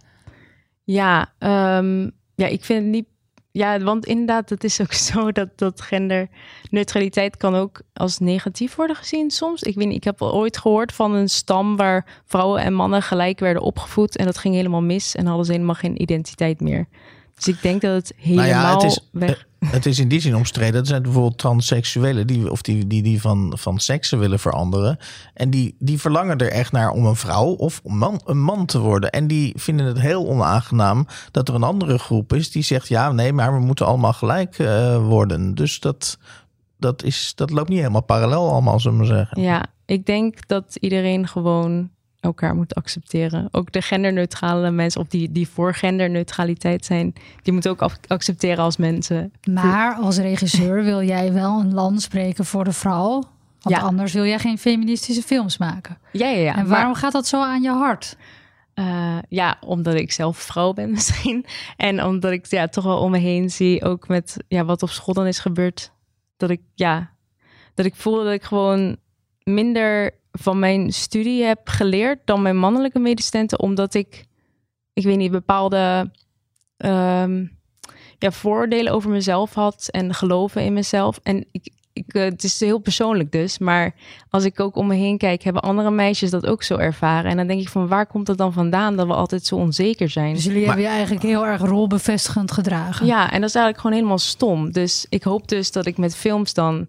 Ja, 0.86 1.34
ehm, 1.38 2.10
ja, 2.36 2.48
ik 2.48 2.64
vind 2.64 2.82
het 2.82 2.92
niet. 2.92 3.06
Ja, 3.52 3.80
want 3.80 4.06
inderdaad, 4.06 4.50
het 4.50 4.64
is 4.64 4.82
ook 4.82 4.94
zo 5.12 5.32
dat, 5.32 5.50
dat 5.56 5.82
genderneutraliteit 5.82 7.38
kan 7.38 7.56
ook 7.56 7.82
als 7.94 8.20
negatief 8.20 8.76
worden 8.76 8.96
gezien 8.96 9.32
soms. 9.32 9.62
Ik 9.62 9.76
weet 9.76 9.88
niet, 9.88 9.96
ik 9.96 10.04
heb 10.04 10.22
ooit 10.22 10.58
gehoord 10.58 10.94
van 10.94 11.14
een 11.14 11.30
stam 11.30 11.76
waar 11.76 12.22
vrouwen 12.26 12.62
en 12.62 12.74
mannen 12.74 13.02
gelijk 13.02 13.40
werden 13.40 13.62
opgevoed. 13.62 14.18
En 14.18 14.26
dat 14.26 14.38
ging 14.38 14.56
helemaal 14.56 14.82
mis 14.82 15.16
en 15.16 15.26
hadden 15.26 15.46
ze 15.46 15.52
helemaal 15.52 15.76
geen 15.76 16.02
identiteit 16.02 16.62
meer. 16.62 16.88
Dus 17.36 17.48
ik 17.48 17.62
denk 17.62 17.82
dat 17.82 17.94
het 17.94 18.14
helemaal 18.18 18.46
Nou 18.46 18.62
ja, 18.62 18.74
het 18.74 18.84
is, 18.84 19.10
weg. 19.12 19.48
Het 19.66 19.86
is 19.86 20.00
in 20.00 20.08
die 20.08 20.20
zin 20.20 20.36
omstreden. 20.36 20.80
Er 20.80 20.88
zijn 20.88 21.02
bijvoorbeeld 21.02 21.38
transseksuelen 21.38 22.28
die, 22.28 22.52
of 22.52 22.62
die, 22.62 22.88
die, 22.88 23.04
die 23.04 23.22
van, 23.22 23.54
van 23.58 23.80
seksen 23.80 24.20
willen 24.20 24.40
veranderen. 24.40 24.98
En 25.34 25.50
die, 25.50 25.76
die 25.80 26.00
verlangen 26.00 26.38
er 26.38 26.52
echt 26.52 26.72
naar 26.72 26.90
om 26.90 27.06
een 27.06 27.16
vrouw 27.16 27.48
of 27.48 27.82
een 27.84 27.98
man, 27.98 28.22
een 28.26 28.42
man 28.42 28.66
te 28.66 28.80
worden. 28.80 29.12
En 29.12 29.28
die 29.28 29.54
vinden 29.58 29.86
het 29.86 30.00
heel 30.00 30.28
onaangenaam 30.28 31.08
dat 31.32 31.48
er 31.48 31.56
een 31.56 31.64
andere 31.64 31.98
groep 31.98 32.34
is 32.34 32.52
die 32.52 32.64
zegt: 32.64 32.88
ja, 32.88 33.12
nee, 33.12 33.34
maar 33.34 33.54
we 33.54 33.60
moeten 33.60 33.86
allemaal 33.86 34.14
gelijk 34.14 34.60
eh, 34.60 34.98
worden. 34.98 35.56
Dus 35.56 35.80
dat, 35.80 36.18
dat, 36.78 37.04
is, 37.04 37.32
dat 37.36 37.50
loopt 37.50 37.70
niet 37.70 37.80
helemaal 37.80 38.04
parallel, 38.04 38.52
allemaal, 38.52 38.80
zullen 38.80 39.00
we 39.00 39.06
zeggen. 39.06 39.42
Ja, 39.42 39.66
ik 39.86 40.06
denk 40.06 40.48
dat 40.48 40.76
iedereen 40.80 41.28
gewoon 41.28 41.90
elkaar 42.26 42.56
moet 42.56 42.76
accepteren. 42.76 43.48
Ook 43.52 43.72
de 43.72 43.82
genderneutrale 43.82 44.72
mensen, 44.72 45.02
of 45.02 45.08
die, 45.08 45.32
die 45.32 45.48
voor 45.48 45.74
genderneutraliteit 45.74 46.86
zijn, 46.86 47.14
die 47.42 47.54
moeten 47.54 47.72
ook 47.72 47.82
af- 47.82 48.00
accepteren 48.08 48.64
als 48.64 48.78
mensen. 48.78 49.34
Maar 49.52 49.96
als 49.96 50.18
regisseur 50.18 50.84
wil 50.84 51.02
jij 51.04 51.34
wel 51.34 51.60
een 51.60 51.74
land 51.74 52.02
spreken 52.02 52.46
voor 52.46 52.64
de 52.64 52.72
vrouw. 52.74 53.24
Want 53.62 53.76
Ja. 53.76 53.82
anders 53.82 54.14
wil 54.14 54.26
jij 54.26 54.40
geen 54.40 54.58
feministische 54.58 55.22
films 55.22 55.58
maken. 55.58 55.98
Ja, 56.12 56.28
ja, 56.28 56.38
ja. 56.40 56.56
en 56.56 56.68
waarom 56.68 56.94
gaat 56.94 57.12
dat 57.12 57.28
zo 57.28 57.42
aan 57.42 57.62
je 57.62 57.70
hart? 57.72 58.18
Eh, 58.74 59.18
ja, 59.30 59.58
omdat 59.62 59.94
ik 59.94 60.12
zelf 60.12 60.38
vrouw 60.38 60.74
ben 60.74 60.92
misschien. 60.98 61.46
En 61.78 62.04
omdat 62.04 62.32
ik 62.32 62.46
ja, 62.46 62.68
toch 62.68 62.84
wel 62.84 62.98
om 62.98 63.12
me 63.12 63.18
heen 63.18 63.50
zie, 63.50 63.84
ook 63.84 64.08
met 64.08 64.38
ja, 64.48 64.66
wat 64.66 64.84
op 64.84 64.90
school 64.90 65.14
dan 65.14 65.28
is 65.28 65.40
gebeurd. 65.40 65.92
Dat 66.38 66.50
ik, 66.50 66.62
ja, 66.74 67.10
dat 67.74 67.86
ik 67.86 67.96
voelde 67.96 68.24
dat 68.24 68.34
ik 68.34 68.44
gewoon 68.44 68.98
minder 69.44 70.12
van 70.40 70.60
mijn 70.60 70.94
studie 70.94 71.44
heb 71.44 71.60
geleerd 71.64 72.20
dan 72.26 72.42
mijn 72.42 72.58
mannelijke 72.58 73.00
medestudenten. 73.00 73.60
Omdat 73.60 73.94
ik, 73.94 74.26
ik 74.94 75.04
weet 75.04 75.18
niet, 75.18 75.32
bepaalde 75.32 76.12
ehm, 76.78 77.46
ja, 78.18 78.32
vooroordelen 78.32 78.94
over 78.94 79.10
mezelf 79.10 79.54
had 79.54 79.88
en 79.92 80.14
geloven 80.14 80.64
in 80.64 80.74
mezelf. 80.74 81.20
En 81.24 81.46
ik, 81.52 81.74
ik, 81.94 82.14
eh, 82.14 82.24
het 82.24 82.44
is 82.44 82.60
heel 82.60 82.80
persoonlijk 82.80 83.32
dus, 83.32 83.58
maar 83.58 83.96
als 84.30 84.44
ik 84.44 84.60
ook 84.60 84.76
om 84.76 84.88
me 84.88 84.96
heen 84.96 85.18
kijk, 85.18 85.44
hebben 85.44 85.62
andere 85.62 85.92
meisjes 85.92 86.30
dat 86.30 86.46
ook 86.46 86.64
zo 86.64 86.78
ervaren. 86.78 87.32
En 87.32 87.38
dan 87.38 87.48
denk 87.48 87.62
ik 87.62 87.70
van, 87.70 87.88
waar 87.88 88.08
komt 88.08 88.28
het 88.28 88.38
dan 88.38 88.54
vandaan 88.54 88.96
dat 88.96 89.08
we 89.08 89.14
altijd 89.14 89.46
zo 89.46 89.56
onzeker 89.56 90.10
zijn? 90.10 90.34
Dus 90.34 90.44
jullie 90.44 90.66
hebben 90.66 90.84
je 90.84 90.90
eigenlijk 90.90 91.24
heel 91.24 91.46
erg 91.46 91.62
rolbevestigend 91.62 92.52
gedragen. 92.52 93.06
Ja, 93.06 93.32
en 93.32 93.40
dat 93.40 93.50
is 93.50 93.56
eigenlijk 93.56 93.78
gewoon 93.78 93.96
helemaal 93.96 94.20
stom. 94.20 94.72
Dus 94.72 95.06
ik 95.10 95.24
hoop 95.24 95.48
dus 95.48 95.72
dat 95.72 95.86
ik 95.86 95.98
met 95.98 96.16
films 96.16 96.54
dan 96.54 96.88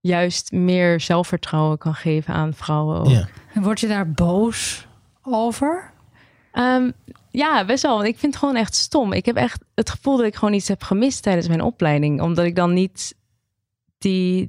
juist 0.00 0.52
meer 0.52 1.00
zelfvertrouwen 1.00 1.78
kan 1.78 1.94
geven 1.94 2.34
aan 2.34 2.54
vrouwen. 2.54 3.00
ook. 3.00 3.06
Ja. 3.06 3.28
En 3.54 3.62
word 3.62 3.80
je 3.80 3.88
daar 3.88 4.10
boos 4.12 4.86
over? 5.22 5.90
Ehm, 6.52 6.90
ja, 7.30 7.64
best 7.64 7.82
wel. 7.82 7.96
Want 7.96 8.08
ik 8.08 8.18
vind 8.18 8.32
het 8.32 8.42
gewoon 8.42 8.56
echt 8.56 8.74
stom. 8.74 9.12
Ik 9.12 9.26
heb 9.26 9.36
echt 9.36 9.64
het 9.74 9.90
gevoel 9.90 10.16
dat 10.16 10.26
ik 10.26 10.34
gewoon 10.34 10.54
iets 10.54 10.68
heb 10.68 10.82
gemist 10.82 11.22
tijdens 11.22 11.48
mijn 11.48 11.62
opleiding. 11.62 12.20
Omdat 12.20 12.44
ik 12.44 12.56
dan 12.56 12.72
niet 12.72 13.14
die, 13.98 14.48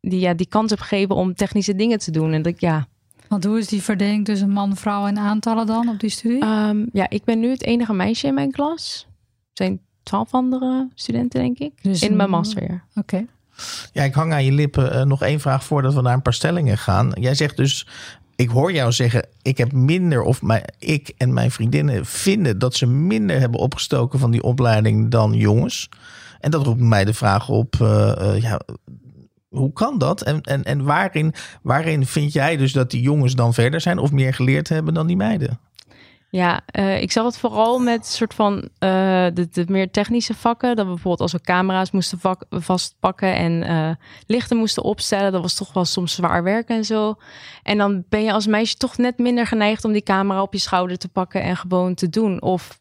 die, 0.00 0.20
ja, 0.20 0.34
die 0.34 0.46
kans 0.46 0.70
heb 0.70 0.80
gegeven 0.80 1.14
om 1.14 1.34
technische 1.34 1.74
dingen 1.74 1.98
te 1.98 2.10
doen. 2.10 2.32
En 2.32 2.42
dat 2.42 2.52
ik, 2.52 2.60
ja, 2.60 2.86
Want 3.28 3.44
hoe 3.44 3.58
is 3.58 3.66
die 3.66 3.82
verdeling 3.82 4.24
tussen 4.24 4.50
man, 4.50 4.76
vrouw 4.76 5.06
en 5.06 5.18
aantallen 5.18 5.66
dan 5.66 5.88
op 5.88 6.00
die 6.00 6.10
studie? 6.10 6.40
Ehm, 6.40 6.86
ja, 6.92 7.10
ik 7.10 7.24
ben 7.24 7.40
nu 7.40 7.50
het 7.50 7.62
enige 7.62 7.92
meisje 7.92 8.26
in 8.26 8.34
mijn 8.34 8.50
klas. 8.50 9.06
Er 9.08 9.64
zijn 9.64 9.80
twaalf 10.02 10.32
andere 10.34 10.88
studenten, 10.94 11.40
denk 11.40 11.58
ik. 11.58 11.82
Dus 11.82 12.02
in 12.02 12.16
mijn 12.16 12.30
masterjaar. 12.30 12.84
Oké. 12.94 13.26
Ja, 13.92 14.02
ik 14.02 14.14
hang 14.14 14.32
aan 14.32 14.44
je 14.44 14.52
lippen. 14.52 14.92
Eh, 14.92 15.02
nog 15.02 15.22
één 15.22 15.40
vraag 15.40 15.64
voordat 15.64 15.94
we 15.94 16.00
naar 16.00 16.14
een 16.14 16.22
paar 16.22 16.34
stellingen 16.34 16.78
gaan. 16.78 17.10
Jij 17.14 17.34
zegt 17.34 17.56
dus, 17.56 17.86
ik 18.36 18.48
hoor 18.48 18.72
jou 18.72 18.92
zeggen, 18.92 19.26
ik 19.42 19.58
heb 19.58 19.72
minder, 19.72 20.22
of 20.22 20.42
mijn, 20.42 20.62
ik 20.78 21.12
en 21.16 21.32
mijn 21.32 21.50
vriendinnen 21.50 22.06
vinden 22.06 22.58
dat 22.58 22.74
ze 22.74 22.86
minder 22.86 23.40
hebben 23.40 23.60
opgestoken 23.60 24.18
van 24.18 24.30
die 24.30 24.42
opleiding 24.42 25.10
dan 25.10 25.32
jongens. 25.32 25.88
En 26.40 26.50
dat 26.50 26.64
roept 26.66 26.80
mij 26.80 27.04
de 27.04 27.14
vraag 27.14 27.48
op, 27.48 27.74
eh, 27.80 28.34
eh, 28.34 28.42
ja, 28.42 28.60
hoe 29.48 29.72
kan 29.72 29.98
dat? 29.98 30.22
En, 30.22 30.40
en, 30.40 30.62
en 30.62 30.84
waarin, 30.84 31.34
waarin 31.62 32.06
vind 32.06 32.32
jij 32.32 32.56
dus 32.56 32.72
dat 32.72 32.90
die 32.90 33.02
jongens 33.02 33.34
dan 33.34 33.54
verder 33.54 33.80
zijn 33.80 33.98
of 33.98 34.12
meer 34.12 34.34
geleerd 34.34 34.68
hebben 34.68 34.94
dan 34.94 35.06
die 35.06 35.16
meiden? 35.16 35.58
Ja, 36.32 36.60
eh, 36.66 37.02
ik 37.02 37.12
zag 37.12 37.24
het 37.24 37.38
vooral 37.38 37.78
met 37.78 38.06
soort 38.06 38.34
van 38.34 38.68
eh, 38.78 39.26
de, 39.34 39.48
de 39.50 39.64
meer 39.68 39.90
technische 39.90 40.34
vakken. 40.34 40.76
Dat 40.76 40.86
bijvoorbeeld 40.86 41.20
als 41.20 41.32
we 41.32 41.40
camera's 41.40 41.90
moesten 41.90 42.18
vastpakken 42.50 43.34
en 43.34 43.62
eh, 43.62 43.90
lichten 44.26 44.56
moesten 44.56 44.82
opstellen. 44.82 45.32
Dat 45.32 45.42
was 45.42 45.54
toch 45.54 45.72
wel 45.72 45.84
soms 45.84 46.14
zwaar 46.14 46.42
werk 46.42 46.68
en 46.68 46.84
zo. 46.84 47.14
En 47.62 47.78
dan 47.78 48.04
ben 48.08 48.22
je 48.22 48.32
als 48.32 48.46
meisje 48.46 48.76
toch 48.76 48.96
net 48.96 49.18
minder 49.18 49.46
geneigd 49.46 49.84
om 49.84 49.92
die 49.92 50.02
camera 50.02 50.42
op 50.42 50.52
je 50.52 50.58
schouder 50.58 50.98
te 50.98 51.08
pakken 51.08 51.42
en 51.42 51.56
gewoon 51.56 51.94
te 51.94 52.08
doen. 52.08 52.42
Of 52.42 52.78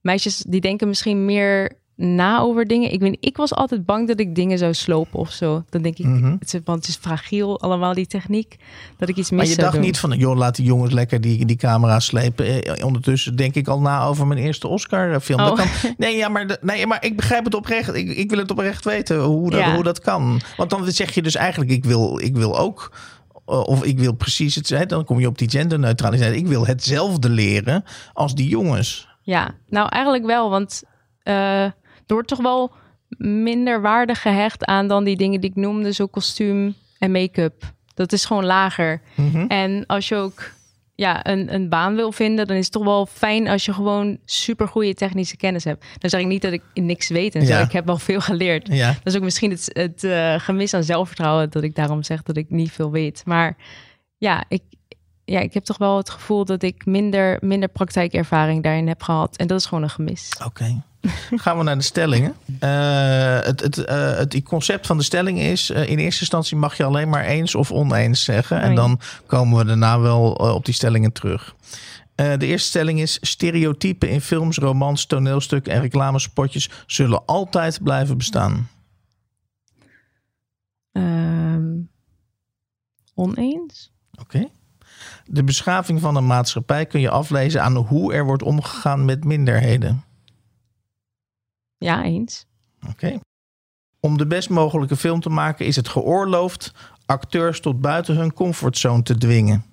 meisjes 0.00 0.36
die 0.36 0.60
denken 0.60 0.88
misschien 0.88 1.24
meer 1.24 1.72
na 1.96 2.38
over 2.40 2.66
dingen. 2.66 2.92
Ik, 2.92 3.00
weet, 3.00 3.16
ik 3.20 3.36
was 3.36 3.54
altijd 3.54 3.84
bang 3.86 4.08
dat 4.08 4.20
ik 4.20 4.34
dingen 4.34 4.58
zou 4.58 4.72
slopen 4.74 5.18
of 5.18 5.30
zo. 5.30 5.64
Dan 5.68 5.82
denk 5.82 5.98
ik, 5.98 6.04
Mhm. 6.06 6.32
het 6.38 6.54
is, 6.54 6.60
want 6.64 6.78
het 6.78 6.88
is 6.88 6.96
fragiel 7.00 7.60
allemaal 7.60 7.94
die 7.94 8.06
techniek. 8.06 8.56
Dat 8.98 9.08
ik 9.08 9.16
iets 9.16 9.30
mis 9.30 9.40
Maar 9.40 9.48
je 9.48 9.56
dacht 9.56 9.72
doen. 9.72 9.80
niet 9.82 9.98
van, 9.98 10.10
joh, 10.18 10.36
laat 10.36 10.56
die 10.56 10.64
jongens 10.64 10.92
lekker 10.92 11.20
die, 11.20 11.44
die 11.46 11.56
camera 11.56 12.00
slepen. 12.00 12.62
Eh, 12.64 12.84
ondertussen 12.84 13.36
denk 13.36 13.54
ik 13.54 13.68
al 13.68 13.80
na 13.80 14.04
over 14.04 14.26
mijn 14.26 14.40
eerste 14.40 14.68
Oscar-film. 14.68 15.40
Oh. 15.40 15.60
Nee, 15.96 16.16
ja, 16.16 16.28
maar, 16.28 16.58
nee, 16.60 16.86
maar 16.86 17.04
ik 17.04 17.16
begrijp 17.16 17.44
het 17.44 17.54
oprecht. 17.54 17.94
Ik, 17.94 18.08
ik 18.16 18.30
wil 18.30 18.38
het 18.38 18.50
oprecht 18.50 18.84
weten 18.84 19.20
hoe 19.20 19.50
dat, 19.50 19.60
Ja. 19.60 19.74
hoe 19.74 19.82
dat 19.84 19.98
kan. 20.00 20.40
Want 20.56 20.70
dan 20.70 20.90
zeg 20.92 21.14
je 21.14 21.22
dus 21.22 21.34
eigenlijk, 21.34 21.70
ik 21.70 21.84
wil, 21.84 22.18
ik 22.18 22.36
wil 22.36 22.58
ook... 22.58 22.92
eh, 23.46 23.60
Of 23.60 23.84
ik 23.84 23.98
wil 23.98 24.12
precies 24.12 24.54
het, 24.54 24.88
dan 24.88 25.04
kom 25.04 25.20
je 25.20 25.26
op 25.26 25.38
die 25.38 25.50
genderneutraliteit. 25.50 26.36
Ik 26.36 26.46
wil 26.46 26.66
hetzelfde 26.66 27.28
leren 27.28 27.84
als 28.12 28.34
die 28.34 28.48
jongens. 28.48 29.08
Ja, 29.22 29.50
nou 29.68 29.88
eigenlijk 29.88 30.24
wel, 30.26 30.50
want 30.50 30.82
eh, 31.22 31.64
wordt 32.12 32.28
toch 32.28 32.42
wel 32.42 32.72
minder 33.18 33.80
waarde 33.80 34.14
gehecht 34.14 34.64
aan 34.64 34.88
dan 34.88 35.04
die 35.04 35.16
dingen 35.16 35.40
die 35.40 35.50
ik 35.50 35.56
noemde, 35.56 35.92
zo 35.92 36.06
kostuum 36.06 36.74
en 36.98 37.10
make-up. 37.10 37.72
Dat 37.94 38.12
is 38.12 38.24
gewoon 38.24 38.44
lager. 38.44 39.00
Mhm. 39.14 39.46
En 39.46 39.86
als 39.86 40.08
je 40.08 40.16
ook 40.16 40.52
ja, 40.94 41.26
een, 41.26 41.54
een 41.54 41.68
baan 41.68 41.94
wil 41.94 42.12
vinden, 42.12 42.46
dan 42.46 42.56
is 42.56 42.64
het 42.64 42.72
toch 42.72 42.84
wel 42.84 43.06
fijn 43.06 43.48
als 43.48 43.64
je 43.64 43.72
gewoon 43.72 44.18
super 44.24 44.68
goede 44.68 44.94
technische 44.94 45.36
kennis 45.36 45.64
hebt. 45.64 45.84
Dan 45.98 46.10
zeg 46.10 46.20
ik 46.20 46.26
niet 46.26 46.42
dat 46.42 46.52
ik 46.52 46.62
niks 46.74 47.08
weet 47.08 47.34
en. 47.34 47.46
Ja. 47.46 47.60
Ik 47.60 47.72
heb 47.72 47.86
wel 47.86 47.98
veel 47.98 48.20
geleerd. 48.20 48.68
Ja. 48.68 48.86
Dat 48.86 49.12
is 49.12 49.16
ook 49.16 49.22
misschien 49.22 49.50
het, 49.50 49.70
het 49.72 50.04
eh, 50.04 50.34
gemis 50.38 50.74
aan 50.74 50.84
zelfvertrouwen 50.84 51.50
dat 51.50 51.62
ik 51.62 51.74
daarom 51.74 52.02
zeg 52.02 52.22
dat 52.22 52.36
ik 52.36 52.50
niet 52.50 52.72
veel 52.72 52.90
weet. 52.90 53.22
Maar 53.24 53.56
ja, 54.18 54.44
ik, 54.48 54.62
ja, 55.24 55.40
ik 55.40 55.54
heb 55.54 55.64
toch 55.64 55.78
wel 55.78 55.96
het 55.96 56.10
gevoel 56.10 56.44
dat 56.44 56.62
ik 56.62 56.86
minder, 56.86 57.38
minder 57.40 57.68
praktijkervaring 57.68 58.62
daarin 58.62 58.88
heb 58.88 59.02
gehad. 59.02 59.36
En 59.36 59.46
dat 59.46 59.58
is 59.58 59.66
gewoon 59.66 59.84
een 59.84 59.90
gemis. 59.90 60.30
Oké. 60.44 60.82
Gaan 61.42 61.58
we 61.58 61.62
naar 61.62 61.76
de 61.76 61.82
stellingen. 61.82 62.34
Eh, 62.58 63.40
het, 63.40 63.60
het, 63.60 63.78
eh, 63.78 64.16
het 64.16 64.42
concept 64.42 64.86
van 64.86 64.98
de 64.98 65.04
stelling 65.04 65.38
is: 65.38 65.70
eh, 65.70 65.88
in 65.88 65.98
eerste 65.98 66.20
instantie 66.20 66.56
mag 66.56 66.76
je 66.76 66.84
alleen 66.84 67.08
maar 67.08 67.24
eens 67.24 67.54
of 67.54 67.72
oneens 67.72 68.24
zeggen. 68.24 68.60
En 68.60 68.66
Oei. 68.66 68.76
dan 68.76 69.00
komen 69.26 69.58
we 69.58 69.64
daarna 69.64 70.00
wel 70.00 70.32
op 70.32 70.64
die 70.64 70.74
stellingen 70.74 71.12
terug. 71.12 71.54
De 72.14 72.46
eerste 72.46 72.68
stelling 72.68 73.00
is: 73.00 73.18
stereotypen 73.20 74.08
in 74.08 74.20
films, 74.20 74.58
romans, 74.58 75.06
toneelstukken 75.06 75.72
en 75.72 75.80
reclamespotjes 75.80 76.70
zullen 76.86 77.24
altijd 77.24 77.82
blijven 77.82 78.16
bestaan. 78.16 78.68
Ehm, 80.92 81.70
oneens? 83.14 83.92
Oké. 84.20 84.48
De 85.24 85.44
beschaving 85.44 86.00
van 86.00 86.16
een 86.16 86.26
maatschappij 86.26 86.86
kun 86.86 87.00
je 87.00 87.10
aflezen 87.10 87.62
aan 87.62 87.76
hoe 87.76 88.12
er 88.12 88.24
wordt 88.24 88.42
omgegaan 88.42 89.04
met 89.04 89.24
minderheden. 89.24 90.04
Ja, 91.82 92.04
eens. 92.04 92.46
Oké. 92.88 93.18
Om 94.00 94.18
de 94.18 94.26
best 94.26 94.48
mogelijke 94.48 94.96
film 94.96 95.20
te 95.20 95.28
maken 95.28 95.66
is 95.66 95.76
het 95.76 95.88
geoorloofd 95.88 96.72
acteurs 97.06 97.60
tot 97.60 97.80
buiten 97.80 98.16
hun 98.16 98.32
comfortzone 98.32 99.02
te 99.02 99.18
dwingen. 99.18 99.64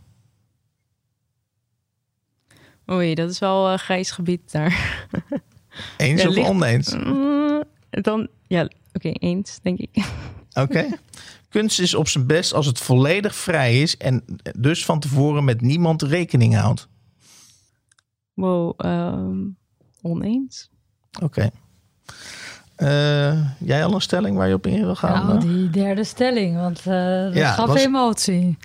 Oei, 2.91 3.15
dat 3.15 3.29
is 3.29 3.39
wel 3.39 3.69
een 3.71 3.79
grijs 3.79 4.11
gebied 4.11 4.51
daar. 4.51 5.07
Eens 5.97 6.21
Ja, 6.21 6.27
of 6.27 6.35
ligt- 6.35 6.47
oneens? 6.49 6.93
Mm, 6.95 7.63
dan, 7.89 8.27
ja, 8.47 8.67
oké, 8.93 9.09
eens, 9.09 9.59
denk 9.61 9.79
ik. 9.79 10.05
Oké. 10.63 10.87
Kunst 11.49 11.79
is 11.79 11.93
op 11.93 12.07
zijn 12.07 12.27
best 12.27 12.53
als 12.53 12.65
het 12.65 12.79
volledig 12.79 13.35
vrij 13.35 13.81
is 13.81 13.97
en 13.97 14.23
dus 14.57 14.85
van 14.85 14.99
tevoren 14.99 15.43
met 15.43 15.61
niemand 15.61 16.01
rekening 16.01 16.55
houdt. 16.55 16.87
Wow, 18.33 18.73
ehm, 18.77 19.37
oneens? 20.01 20.69
Oké. 21.21 21.49
Eh, 22.75 23.33
jij 23.59 23.85
al 23.85 23.93
een 23.93 24.01
stelling 24.01 24.37
waar 24.37 24.47
je 24.47 24.53
op 24.53 24.67
in 24.67 24.81
wil 24.83 24.95
gaan? 24.95 25.27
Nou, 25.27 25.39
die 25.39 25.69
derde 25.69 26.03
stelling, 26.03 26.55
want 26.57 26.79
eh 26.79 26.85
dat 27.23 27.33
Ja, 27.33 27.51
gaf 27.51 27.67
was- 27.67 27.83
emotie. 27.83 28.57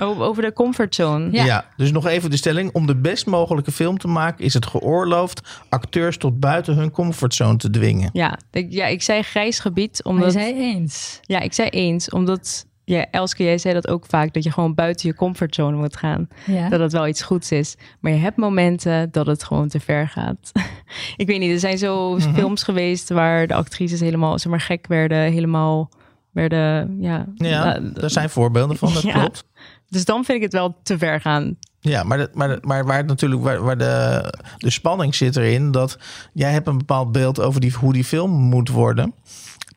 Oh, 0.00 0.20
over 0.20 0.42
de 0.42 0.52
comfortzone. 0.52 1.28
Ja. 1.32 1.44
Ja. 1.44 1.64
dus 1.76 1.92
nog 1.92 2.06
even 2.06 2.30
de 2.30 2.36
stelling. 2.36 2.72
Om 2.72 2.86
de 2.86 2.96
best 2.96 3.26
mogelijke 3.26 3.72
film 3.72 3.98
te 3.98 4.08
maken 4.08 4.44
is 4.44 4.54
het 4.54 4.66
geoorloofd 4.66 5.40
acteurs 5.68 6.16
tot 6.16 6.40
buiten 6.40 6.74
hun 6.74 6.90
comfortzone 6.90 7.56
te 7.56 7.70
dwingen. 7.70 8.10
Ja, 8.12 8.38
ik, 8.50 8.66
ja, 8.72 8.86
ik 8.86 9.02
zei 9.02 9.22
grijs 9.22 9.58
gebied, 9.58 10.00
Maar 10.04 10.12
omdat... 10.12 10.32
je 10.32 10.38
zei 10.38 10.54
eens. 10.54 11.20
Ja, 11.22 11.40
ik 11.40 11.52
zei 11.52 11.68
eens, 11.68 12.10
omdat... 12.10 12.66
Ja, 12.84 13.06
Elske, 13.10 13.44
jij 13.44 13.58
zei 13.58 13.74
dat 13.74 13.88
ook 13.88 14.06
vaak, 14.06 14.32
dat 14.34 14.42
je 14.44 14.50
gewoon 14.52 14.74
buiten 14.74 15.08
je 15.08 15.14
comfortzone 15.14 15.76
moet 15.76 15.96
gaan. 15.96 16.28
Ja. 16.46 16.68
Dat 16.68 16.80
het 16.80 16.92
wel 16.92 17.06
iets 17.06 17.22
goeds 17.22 17.52
is. 17.52 17.76
Maar 18.00 18.12
je 18.12 18.18
hebt 18.18 18.36
momenten 18.36 19.08
dat 19.12 19.26
het 19.26 19.44
gewoon 19.44 19.68
te 19.68 19.80
ver 19.80 20.08
gaat. 20.08 20.52
ik 21.16 21.26
weet 21.26 21.38
niet, 21.38 21.50
er 21.52 21.58
zijn 21.58 21.78
zo 21.78 22.14
Mhm. 22.14 22.34
films 22.34 22.62
geweest 22.62 23.08
waar 23.08 23.46
de 23.46 23.54
actrices 23.54 24.00
helemaal 24.00 24.38
zeg 24.38 24.50
maar, 24.50 24.60
gek 24.60 24.86
werden. 24.86 25.18
Helemaal 25.32 25.90
werden, 26.30 26.96
ja... 27.00 27.26
Ja, 27.34 27.78
daar 27.80 28.10
zijn 28.10 28.30
voorbeelden 28.30 28.76
van, 28.76 28.92
dat 28.92 29.02
Ja. 29.12 29.12
klopt. 29.12 29.44
Dus 29.88 30.04
dan 30.04 30.24
vind 30.24 30.36
ik 30.38 30.42
het 30.44 30.52
wel 30.52 30.76
te 30.82 30.98
ver 30.98 31.20
gaan. 31.20 31.56
Ja, 31.80 32.02
maar, 32.02 32.18
de- 32.18 32.30
maar, 32.34 32.48
de- 32.48 32.58
maar 32.60 32.84
waar 32.84 32.96
het 32.96 33.06
natuurlijk 33.06 33.42
waar, 33.42 33.62
waar 33.62 33.78
de, 33.78 34.22
de 34.58 34.70
spanning 34.70 35.14
zit 35.14 35.36
erin, 35.36 35.70
dat 35.70 35.98
jij 36.32 36.50
hebt 36.52 36.66
een 36.66 36.78
bepaald 36.78 37.12
beeld 37.12 37.40
over 37.40 37.60
die, 37.60 37.72
hoe 37.72 37.92
die 37.92 38.04
film 38.04 38.30
moet 38.30 38.68
worden. 38.68 39.14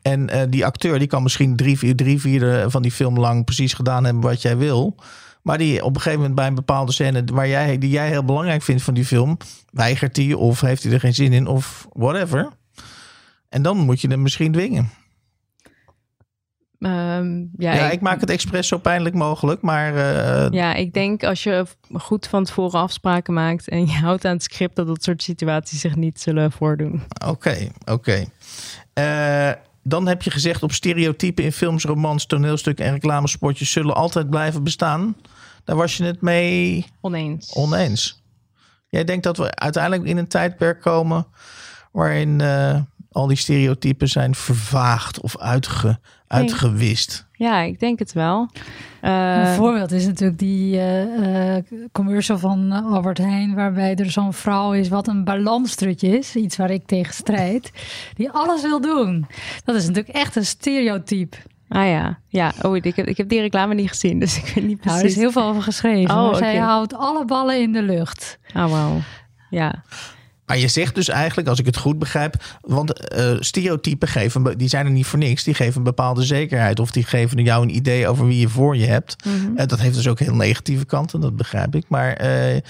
En 0.08 0.28
eh, 0.28 0.42
die 0.48 0.64
acteur 0.64 0.98
die 0.98 1.08
kan 1.08 1.22
misschien 1.22 1.56
drie, 1.56 1.78
vier, 1.78 1.96
drie 1.96 2.20
vierde 2.20 2.64
van 2.70 2.82
die 2.82 2.92
film 2.92 3.18
lang 3.18 3.44
precies 3.44 3.74
gedaan 3.74 4.04
hebben 4.04 4.22
wat 4.22 4.42
jij 4.42 4.56
wil. 4.56 4.94
Maar 5.42 5.58
die 5.58 5.84
op 5.84 5.94
een 5.94 6.00
gegeven 6.00 6.18
moment 6.18 6.34
bij 6.34 6.46
een 6.46 6.54
bepaalde 6.54 6.92
scène 6.92 7.24
waar 7.32 7.48
jij, 7.48 7.78
die 7.78 7.90
jij 7.90 8.08
heel 8.08 8.24
belangrijk 8.24 8.62
vindt 8.62 8.82
van 8.82 8.94
die 8.94 9.04
film, 9.04 9.36
weigert 9.70 10.16
hij 10.16 10.32
of 10.32 10.60
heeft 10.60 10.82
hij 10.82 10.92
er 10.92 11.00
geen 11.00 11.14
zin 11.14 11.32
in 11.32 11.46
of 11.46 11.88
whatever. 11.92 12.48
En 13.48 13.62
dan 13.62 13.76
moet 13.76 14.00
je 14.00 14.08
hem 14.08 14.22
misschien 14.22 14.52
dwingen. 14.52 14.90
Ehm, 16.78 17.38
ja, 17.56 17.74
Ja, 17.74 17.86
ik, 17.86 17.92
ik 17.92 18.00
maak 18.00 18.20
het 18.20 18.30
expres 18.30 18.68
zo 18.68 18.78
pijnlijk 18.78 19.14
mogelijk, 19.14 19.62
maar 19.62 19.96
eh, 19.96 20.50
ja, 20.50 20.74
ik 20.74 20.92
denk 20.92 21.24
als 21.24 21.42
je 21.42 21.66
goed 21.92 22.26
van 22.26 22.44
tevoren 22.44 22.80
afspraken 22.80 23.34
maakt 23.34 23.68
en 23.68 23.86
je 23.86 23.92
houdt 23.92 24.24
aan 24.24 24.32
het 24.32 24.42
script, 24.42 24.76
dat 24.76 24.86
dat 24.86 25.02
soort 25.02 25.22
situaties 25.22 25.80
zich 25.80 25.96
niet 25.96 26.20
zullen 26.20 26.52
voordoen. 26.52 27.02
Oké, 27.26 27.68
oké. 27.84 28.24
Eh, 28.92 29.50
dan 29.88 30.06
heb 30.06 30.22
je 30.22 30.30
gezegd 30.30 30.62
op 30.62 30.72
stereotypen 30.72 31.44
in 31.44 31.52
films, 31.52 31.84
romans, 31.84 32.26
toneelstukken 32.26 32.84
en 32.84 32.92
reclamespotjes 32.92 33.72
zullen 33.72 33.94
altijd 33.94 34.30
blijven 34.30 34.62
bestaan. 34.62 35.16
Daar 35.64 35.76
was 35.76 35.96
je 35.96 36.04
het 36.04 36.20
mee 36.20 36.86
Oneens. 37.00 37.52
oneens. 37.54 38.22
Jij 38.88 39.04
denkt 39.04 39.24
dat 39.24 39.36
we 39.36 39.54
uiteindelijk 39.54 40.04
in 40.04 40.16
een 40.16 40.28
tijdperk 40.28 40.80
komen 40.80 41.26
waarin 41.92 42.40
eh, 42.40 42.80
al 43.12 43.26
die 43.26 43.36
stereotypen 43.36 44.08
zijn 44.08 44.34
vervaagd 44.34 45.20
of 45.20 45.38
uitge, 45.38 45.98
uitgewist. 46.26 47.26
Ja, 47.32 47.60
ik 47.60 47.80
denk 47.80 47.98
het 47.98 48.12
wel. 48.12 48.48
Eh, 49.00 49.38
Een 49.38 49.54
voorbeeld 49.54 49.92
is 49.92 50.06
natuurlijk 50.06 50.38
die 50.38 50.76
eh, 50.76 51.56
eh, 51.56 51.64
commercial 51.92 52.38
van 52.38 52.72
eh, 52.72 52.92
Albert 52.92 53.18
Heijn, 53.18 53.54
waarbij 53.54 53.94
er 53.94 54.10
zo'n 54.10 54.32
vrouw 54.32 54.72
is 54.72 54.88
wat 54.88 55.06
een 55.08 55.24
balanstrutje 55.24 56.18
is, 56.18 56.36
iets 56.36 56.56
waar 56.56 56.70
ik 56.70 56.86
tegen 56.86 57.14
strijd, 57.14 57.70
die 58.14 58.30
alles 58.30 58.62
wil 58.62 58.80
doen. 58.80 59.26
Dat 59.64 59.74
is 59.76 59.86
natuurlijk 59.86 60.14
echt 60.16 60.36
een 60.36 60.46
stereotype. 60.46 61.36
ah 61.68 61.86
ja, 61.86 62.18
ja. 62.28 62.52
Oh, 62.62 62.76
ik 62.76 62.84
heb, 62.96 63.06
ik 63.06 63.16
heb 63.16 63.28
die 63.28 63.40
reclame 63.40 63.74
niet 63.74 63.88
gezien, 63.88 64.18
dus 64.18 64.36
ik 64.36 64.52
weet 64.54 64.66
niet 64.66 64.84
Nou, 64.84 64.96
er 64.96 65.00
precies. 65.00 65.16
is 65.16 65.22
heel 65.22 65.32
veel 65.32 65.42
over 65.42 65.62
geschreven. 65.62 66.14
Oh, 66.16 66.24
maar 66.24 66.34
zij 66.36 66.56
houdt 66.56 66.94
alle 66.94 67.24
ballen 67.24 67.60
in 67.60 67.72
de 67.72 67.82
lucht. 67.82 68.38
Oh, 68.56 68.70
wauw. 68.70 68.96
Ja. 69.50 69.82
Maar 70.48 70.58
je 70.58 70.68
zegt 70.68 70.94
dus 70.94 71.08
eigenlijk, 71.08 71.48
als 71.48 71.58
ik 71.58 71.66
het 71.66 71.76
goed 71.76 71.98
begrijp, 71.98 72.34
want 72.60 73.08
eh, 73.08 73.36
stereotypen 73.40 74.08
geven, 74.08 74.58
die 74.58 74.68
zijn 74.68 74.86
er 74.86 74.92
niet 74.92 75.06
voor 75.06 75.18
niks. 75.18 75.44
Die 75.44 75.54
geven 75.54 75.76
een 75.76 75.82
bepaalde 75.82 76.22
zekerheid 76.22 76.80
of 76.80 76.90
die 76.90 77.04
geven 77.04 77.42
jou 77.42 77.62
een 77.62 77.74
idee 77.74 78.08
over 78.08 78.26
wie 78.26 78.40
je 78.40 78.48
voor 78.48 78.76
je 78.76 78.86
hebt. 78.86 79.16
Mhm. 79.24 79.56
Eh, 79.56 79.66
dat 79.66 79.80
heeft 79.80 79.94
dus 79.94 80.08
ook 80.08 80.18
heel 80.18 80.34
negatieve 80.34 80.84
kanten, 80.84 81.20
dat 81.20 81.36
begrijp 81.36 81.74
ik. 81.74 81.84
Maar 81.88 82.12
eh, 82.12 82.60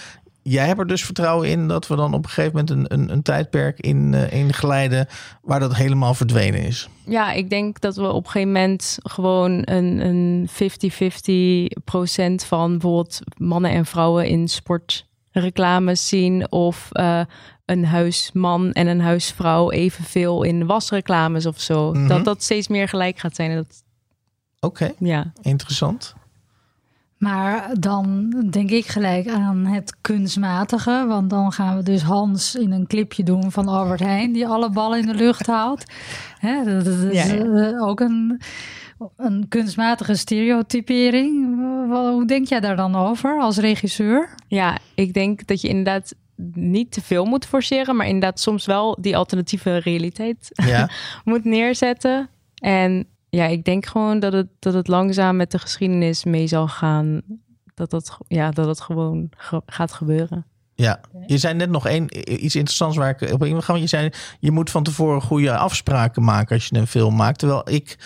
jij 0.43 0.67
hebt 0.67 0.81
er 0.81 0.87
dus 0.87 1.05
vertrouwen 1.05 1.49
in 1.49 1.69
dat 1.69 1.87
we 1.87 1.97
dan 1.97 2.15
op 2.15 2.25
een 2.25 2.31
gegeven 2.31 2.65
moment 2.67 2.71
een, 2.71 3.01
een, 3.01 3.13
een 3.13 3.23
tijdperk 3.23 3.81
in, 3.81 4.15
in 4.15 4.53
glijden 4.53 5.07
waar 5.43 5.61
dat 5.61 5.75
helemaal 5.75 6.15
verdwenen 6.15 6.61
is. 6.61 6.89
Ja, 7.05 7.33
ik 7.33 7.51
denk 7.51 7.81
dat 7.81 7.97
we 7.97 8.13
op 8.13 8.25
een 8.25 8.31
gegeven 8.31 8.53
moment 8.53 8.99
gewoon 9.03 9.63
een, 9.65 10.07
een 10.07 10.49
50-50 11.77 11.83
procent 11.85 12.45
van 12.45 12.71
bijvoorbeeld 12.71 13.21
mannen 13.37 13.71
en 13.71 13.87
vrouwen 13.87 14.27
in 14.27 14.49
sportreclames 14.49 16.09
zien. 16.09 16.53
Of 16.53 16.89
een 17.69 17.85
huisman 17.85 18.73
en 18.73 18.87
een 18.87 19.01
huisvrouw 19.01 19.71
evenveel 19.71 20.43
in 20.43 20.67
wasreclames 20.67 21.47
of 21.47 21.61
zo. 21.61 21.93
Mhm. 21.93 22.09
Dat 22.09 22.25
dat 22.25 22.43
steeds 22.43 22.69
meer 22.69 22.89
gelijk 22.89 23.19
gaat 23.19 23.35
zijn. 23.37 23.51
En 23.51 23.57
Dat, 23.57 23.83
Oké, 24.61 24.93
ja. 24.99 25.33
interessant. 25.43 26.15
Maar 27.19 27.71
dan 27.81 28.31
denk 28.51 28.71
ik 28.71 28.87
gelijk 28.87 29.29
aan 29.29 29.67
het 29.67 29.97
kunstmatige. 30.01 31.05
Want 31.09 31.31
dan 31.31 31.53
gaan 31.53 31.77
we 31.77 31.83
dus 31.83 32.03
Hans 32.03 32.55
in 32.55 32.73
een 32.73 32.87
clipje 32.87 33.23
doen 33.23 33.53
van 33.53 33.69
Albert 33.69 34.01
Heijn, 34.01 34.33
die 34.33 34.47
alle 34.47 34.71
ballen 34.71 34.99
in 34.99 35.07
de 35.07 35.15
lucht 35.15 35.47
houdt. 35.47 35.93
Hè, 36.39 36.65
dat 36.65 36.85
dat 36.85 36.95
is 36.95 37.27
Ja, 37.29 37.35
ja. 37.35 37.45
eh, 37.45 37.83
ook 37.83 38.01
een, 38.01 38.41
een 39.17 39.47
kunstmatige 39.49 40.15
stereotypering. 40.15 41.57
Hoe 41.91 42.27
denk 42.27 42.47
jij 42.49 42.61
daar 42.61 42.77
dan 42.77 42.95
over 42.97 43.41
als 43.41 43.57
regisseur? 43.57 44.35
ja, 44.47 44.79
ik 44.95 45.13
denk 45.13 45.47
dat 45.47 45.61
je 45.61 45.69
inderdaad 45.69 46.15
niet 46.53 46.93
te 46.93 47.01
veel 47.03 47.25
moet 47.25 47.47
forceren. 47.47 47.97
Maar 47.97 48.07
inderdaad 48.07 48.41
soms 48.41 48.67
wel 48.67 48.97
die 49.01 49.17
alternatieve 49.17 49.77
realiteit 49.77 50.51
Ja, 50.53 50.91
moet 51.25 51.45
neerzetten. 51.45 52.29
En 52.55 53.07
ja, 53.29 53.45
ik 53.45 53.65
denk 53.65 53.87
gewoon 53.87 54.21
dat 54.21 54.33
het, 54.33 54.47
dat 54.59 54.75
het 54.75 54.89
langzaam 54.89 55.37
met 55.37 55.51
de 55.51 55.59
geschiedenis 55.59 56.25
mee 56.25 56.47
zal 56.47 56.69
gaan. 56.69 57.21
Dat 57.75 57.91
dat, 57.91 58.19
ja, 58.29 58.51
dat 58.51 58.67
het 58.67 58.81
gewoon 58.81 59.29
ge- 59.37 59.63
gaat 59.67 59.93
gebeuren. 59.93 60.47
ja. 60.75 61.01
Je 61.27 61.39
zei 61.39 61.55
net 61.55 61.71
nog 61.71 61.87
één, 61.87 62.05
iets 62.45 62.55
interessants 62.55 62.97
waar 62.97 63.11
ik 63.21 63.33
op 63.33 63.45
in. 63.45 63.81
Je 63.81 63.87
zei, 63.87 64.11
je 64.41 64.51
moet 64.51 64.71
van 64.71 64.83
tevoren 64.83 65.21
goede 65.23 65.57
afspraken 65.57 66.25
maken 66.25 66.55
als 66.55 66.67
je 66.67 66.77
een 66.77 66.87
film 66.87 67.17
maakt. 67.17 67.39
Terwijl 67.39 67.71
ik 67.71 67.99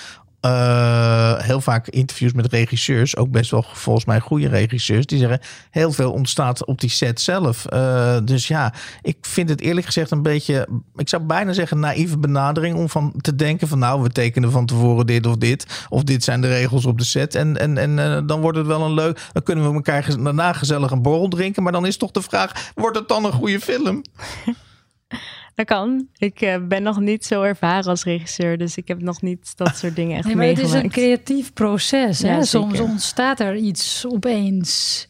eh, 0.43 1.39
heel 1.39 1.61
vaak 1.61 1.89
interviews 1.89 2.33
met 2.33 2.53
regisseurs, 2.53 3.17
ook 3.17 3.31
best 3.31 3.51
wel 3.51 3.65
volgens 3.73 4.05
mij 4.05 4.21
goede 4.21 4.49
regisseurs, 4.49 5.07
die 5.07 5.19
zeggen 5.19 5.41
heel 5.71 5.93
veel 5.93 6.13
ontstaat 6.13 6.65
op 6.65 6.81
die 6.81 6.91
set 6.91 7.21
zelf. 7.21 7.67
Eh, 7.67 8.17
dus 8.25 8.49
ja, 8.49 8.75
ik 9.03 9.17
vind 9.21 9.49
het 9.49 9.61
eerlijk 9.61 9.87
gezegd 9.87 10.11
een 10.11 10.23
beetje, 10.23 10.69
ik 10.97 11.09
zou 11.09 11.23
bijna 11.23 11.53
zeggen 11.53 11.81
naïeve 11.81 12.19
benadering 12.19 12.77
om 12.77 12.89
van 12.89 13.15
te 13.21 13.35
denken 13.35 13.69
van 13.69 13.79
nou, 13.79 14.03
we 14.03 14.09
tekenen 14.09 14.51
van 14.51 14.67
tevoren 14.67 15.07
dit 15.07 15.27
of 15.27 15.37
dit, 15.37 15.87
of 15.89 16.03
dit 16.03 16.25
zijn 16.25 16.41
de 16.41 16.49
regels 16.49 16.87
op 16.87 16.99
de 16.99 17.05
set 17.05 17.35
en, 17.35 17.59
en, 17.59 17.79
en 17.79 17.99
eh, 17.99 18.21
dan 18.27 18.41
wordt 18.41 18.59
het 18.59 18.67
wel 18.67 18.83
een 18.83 18.95
leuk, 18.95 19.29
dan 19.33 19.43
kunnen 19.43 19.69
we 19.69 19.75
elkaar 19.75 20.17
daarna 20.23 20.53
gezellig 20.53 20.91
een 20.91 21.03
borrel 21.03 21.29
drinken, 21.29 21.63
maar 21.63 21.73
dan 21.73 21.87
is 21.87 21.97
toch 21.97 22.11
de 22.11 22.23
vraag, 22.23 22.73
wordt 22.75 22.99
het 22.99 23.09
dan 23.09 23.25
een 23.25 23.33
goede 23.33 23.61
film? 23.61 24.03
Dat 25.55 25.67
kan. 25.67 26.09
Ik 26.17 26.41
eh, 26.41 26.57
ben 26.67 26.83
nog 26.83 27.01
niet 27.01 27.25
zo 27.25 27.43
ervaren 27.43 27.85
als 27.91 28.05
regisseur. 28.05 28.59
Dus 28.59 28.77
ik 28.77 28.89
heb 28.89 29.01
nog 29.03 29.23
niet 29.23 29.57
dat 29.57 29.77
soort 29.77 29.97
dingen 29.97 30.17
echt 30.17 30.27
Nee, 30.27 30.37
maar 30.37 30.47
het 30.47 30.59
is 30.59 30.73
een 30.73 30.91
creatief 30.91 31.53
proces. 31.53 32.23
Hè? 32.23 32.35
Ja, 32.37 32.43
Soms 32.43 32.81
ontstaat 32.81 33.41
er 33.41 33.57
iets 33.57 34.07
opeens. 34.07 35.09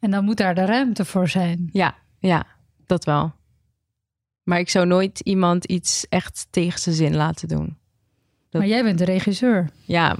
En 0.00 0.10
dan 0.10 0.24
moet 0.24 0.36
daar 0.36 0.54
de 0.54 0.64
ruimte 0.64 1.04
voor 1.04 1.28
zijn. 1.28 1.68
Ja, 1.72 1.94
ja, 2.18 2.46
dat 2.86 3.04
wel. 3.04 3.32
Maar 4.42 4.58
ik 4.58 4.68
zou 4.70 4.86
nooit 4.86 5.20
iemand 5.20 5.64
iets 5.64 6.06
echt 6.08 6.46
tegen 6.50 6.80
zijn 6.80 6.94
zin 6.94 7.16
laten 7.16 7.48
doen. 7.48 7.76
Dat- 8.50 8.60
Maar 8.60 8.70
jij 8.70 8.82
bent 8.82 8.98
de 8.98 9.04
regisseur. 9.04 9.70
Ja, 9.84 10.16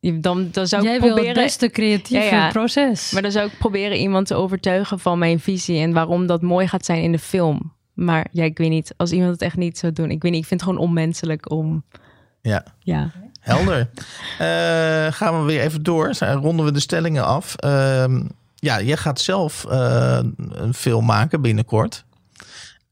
dan, 0.00 0.48
dan 0.50 0.66
zou 0.66 0.82
jij 0.82 0.94
ik 0.94 1.00
wil 1.00 1.08
proberen... 1.14 1.34
het 1.34 1.44
beste 1.44 1.70
creatieve 1.70 2.24
Ja, 2.24 2.30
ja. 2.30 2.48
proces. 2.50 3.10
Maar 3.10 3.22
dan 3.22 3.32
zou 3.32 3.46
ik 3.46 3.58
proberen 3.58 3.98
iemand 3.98 4.26
te 4.26 4.34
overtuigen 4.34 4.98
van 4.98 5.18
mijn 5.18 5.40
visie 5.40 5.78
en 5.80 5.92
waarom 5.92 6.26
dat 6.26 6.42
mooi 6.42 6.68
gaat 6.68 6.84
zijn 6.84 7.02
in 7.02 7.12
de 7.12 7.18
film. 7.18 7.72
Maar 8.04 8.26
ja, 8.32 8.44
ik 8.44 8.58
weet 8.58 8.70
niet. 8.70 8.94
Als 8.96 9.10
iemand 9.12 9.32
het 9.32 9.42
echt 9.42 9.56
niet 9.56 9.78
zou 9.78 9.92
doen. 9.92 10.10
Ik 10.10 10.22
weet 10.22 10.32
niet. 10.32 10.40
Ik 10.42 10.46
vind 10.46 10.60
het 10.60 10.70
gewoon 10.70 10.84
onmenselijk 10.86 11.50
om. 11.50 11.84
Ja. 12.40 12.64
Ja. 12.78 13.10
Helder. 13.40 13.88
Eh, 14.38 15.12
gaan 15.12 15.38
we 15.40 15.44
weer 15.46 15.60
even 15.60 15.82
door. 15.82 16.14
Zijn- 16.14 16.36
Ronden 16.38 16.64
we 16.64 16.72
de 16.72 16.80
stellingen 16.80 17.24
af. 17.24 17.54
Ehm, 17.56 18.22
ja, 18.54 18.80
jij 18.80 18.96
gaat 18.96 19.20
zelf 19.20 19.64
eh, 19.64 20.18
een 20.48 20.74
film 20.74 21.04
maken 21.04 21.40
binnenkort. 21.40 22.04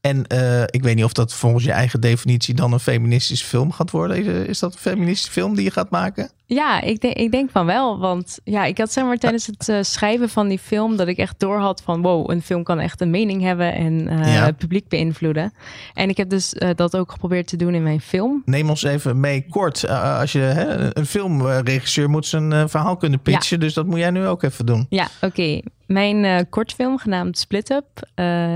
En 0.01 0.27
eh, 0.27 0.61
ik 0.61 0.83
weet 0.83 0.95
niet 0.95 1.03
of 1.03 1.13
dat 1.13 1.33
volgens 1.33 1.63
je 1.63 1.71
eigen 1.71 2.01
definitie 2.01 2.53
dan 2.53 2.73
een 2.73 2.79
feministische 2.79 3.45
film 3.45 3.71
gaat 3.71 3.91
worden. 3.91 4.17
Is, 4.17 4.47
is 4.47 4.59
dat 4.59 4.73
een 4.73 4.79
feministische 4.79 5.31
film 5.31 5.55
die 5.55 5.63
je 5.63 5.71
gaat 5.71 5.89
maken? 5.89 6.29
Ja, 6.51 6.81
ik 6.81 7.01
denk, 7.01 7.13
ik 7.15 7.31
denk 7.31 7.49
van 7.51 7.65
wel. 7.65 7.99
Want 7.99 8.39
ja, 8.43 8.65
ik 8.65 8.77
had 8.77 8.91
zeg 8.91 9.03
maar 9.03 9.17
tijdens 9.17 9.45
het 9.47 9.69
eh, 9.69 9.77
schrijven 9.81 10.29
van 10.29 10.47
die 10.47 10.59
film 10.59 10.97
dat 10.97 11.07
ik 11.07 11.17
echt 11.17 11.39
door 11.39 11.57
had 11.57 11.81
van 11.81 12.01
wow, 12.01 12.31
een 12.31 12.41
film 12.41 12.63
kan 12.63 12.79
echt 12.79 13.01
een 13.01 13.09
mening 13.09 13.41
hebben 13.41 13.73
en 13.73 14.07
eh, 14.07 14.33
Ja. 14.33 14.45
het 14.45 14.57
publiek 14.57 14.87
beïnvloeden. 14.87 15.53
En 15.93 16.09
ik 16.09 16.17
heb 16.17 16.29
dus 16.29 16.53
eh, 16.53 16.69
dat 16.75 16.95
ook 16.97 17.11
geprobeerd 17.11 17.47
te 17.47 17.55
doen 17.55 17.73
in 17.73 17.83
mijn 17.83 18.01
film. 18.01 18.41
Neem 18.45 18.69
ons 18.69 18.83
even 18.83 19.19
mee 19.19 19.45
kort. 19.49 19.83
Eh, 19.83 20.19
als 20.19 20.31
je 20.31 20.39
hè, 20.39 20.97
een 20.97 21.05
filmregisseur 21.05 22.09
moet 22.09 22.25
zijn 22.25 22.51
eh, 22.53 22.63
verhaal 22.67 22.97
kunnen 22.97 23.21
pitchen. 23.21 23.59
Dus 23.59 23.73
dat 23.73 23.85
moet 23.85 23.99
jij 23.99 24.11
nu 24.11 24.25
ook 24.25 24.43
even 24.43 24.65
doen. 24.65 24.85
Ja, 24.89 25.07
oké. 25.21 25.59
Mijn 25.85 26.25
eh, 26.25 26.39
kortfilm 26.49 26.97
genaamd 26.97 27.37
Split 27.37 27.69
Up, 27.69 27.85
eh, 28.15 28.55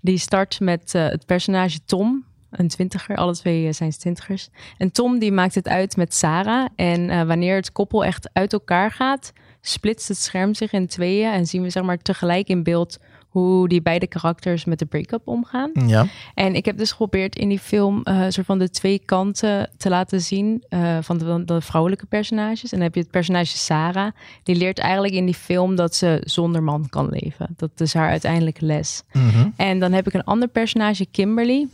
die 0.00 0.18
start 0.18 0.60
met 0.60 0.94
eh, 0.94 1.08
het 1.08 1.26
personage 1.26 1.78
Tom. 1.86 2.24
Een 2.52 2.68
twintiger. 2.68 3.16
Alle 3.16 3.34
twee 3.34 3.66
eh, 3.66 3.72
zijn 3.72 3.90
twintigers. 3.90 4.48
En 4.78 4.92
Tom 4.92 5.18
die 5.18 5.32
maakt 5.32 5.54
het 5.54 5.68
uit 5.68 5.96
met 5.96 6.14
Sarah. 6.14 6.66
En 6.76 7.00
uh, 7.00 7.22
wanneer 7.22 7.54
het 7.54 7.72
koppel 7.72 8.04
echt 8.04 8.30
uit 8.32 8.52
elkaar 8.52 8.90
gaat, 8.90 9.32
splitst 9.60 10.08
het 10.08 10.18
scherm 10.18 10.54
zich 10.54 10.72
in 10.72 10.86
tweeën. 10.86 11.32
En 11.32 11.46
zien 11.46 11.62
we 11.62 11.70
zeg 11.70 11.82
maar 11.82 11.98
tegelijk 11.98 12.48
in 12.48 12.62
beeld 12.62 12.98
hoe 13.32 13.68
die 13.68 13.82
beide 13.82 14.06
karakters 14.06 14.64
met 14.64 14.78
de 14.78 14.84
break-up 14.84 15.28
omgaan. 15.28 15.70
Ja. 15.86 16.06
En 16.34 16.54
ik 16.54 16.64
heb 16.64 16.78
dus 16.78 16.90
geprobeerd 16.90 17.36
in 17.36 17.48
die 17.48 17.58
film 17.58 18.00
uh, 18.04 18.24
soort 18.28 18.46
van 18.46 18.58
de 18.58 18.70
twee 18.70 19.02
kanten 19.04 19.70
te 19.76 19.88
laten 19.88 20.20
zien 20.20 20.64
uh, 20.70 20.98
van 21.00 21.18
de, 21.18 21.44
de, 21.44 21.60
vrouwelijke 21.60 22.06
personages. 22.06 22.62
En 22.62 22.68
dan 22.70 22.80
heb 22.80 22.94
je 22.94 23.00
het 23.00 23.10
personage 23.10 23.56
Sarah. 23.56 24.12
Die 24.42 24.56
leert 24.56 24.78
eigenlijk 24.78 25.14
in 25.14 25.24
die 25.24 25.34
film 25.34 25.76
dat 25.76 25.94
ze 25.94 26.22
zonder 26.24 26.62
man 26.62 26.88
kan 26.88 27.08
leven. 27.08 27.54
Dat 27.56 27.70
is 27.76 27.94
haar 27.94 28.10
uiteindelijke 28.10 28.64
les. 28.64 29.02
Mm 29.12 29.28
-hmm. 29.28 29.52
En 29.56 29.78
dan 29.78 29.92
heb 29.92 30.06
ik 30.06 30.14
een 30.14 30.24
ander 30.24 30.48
personage, 30.48 31.06
Kimberly. 31.10 31.68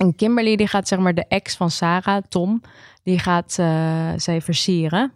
En 0.00 0.14
Kimberly 0.14 0.56
die 0.56 0.66
gaat 0.66 0.88
zeg 0.88 0.98
maar 0.98 1.14
de 1.14 1.24
ex 1.28 1.56
van 1.56 1.70
Sarah, 1.70 2.22
Tom, 2.28 2.62
die 3.02 3.18
gaat 3.18 3.56
uh, 3.60 4.10
zij 4.16 4.40
versieren. 4.40 5.12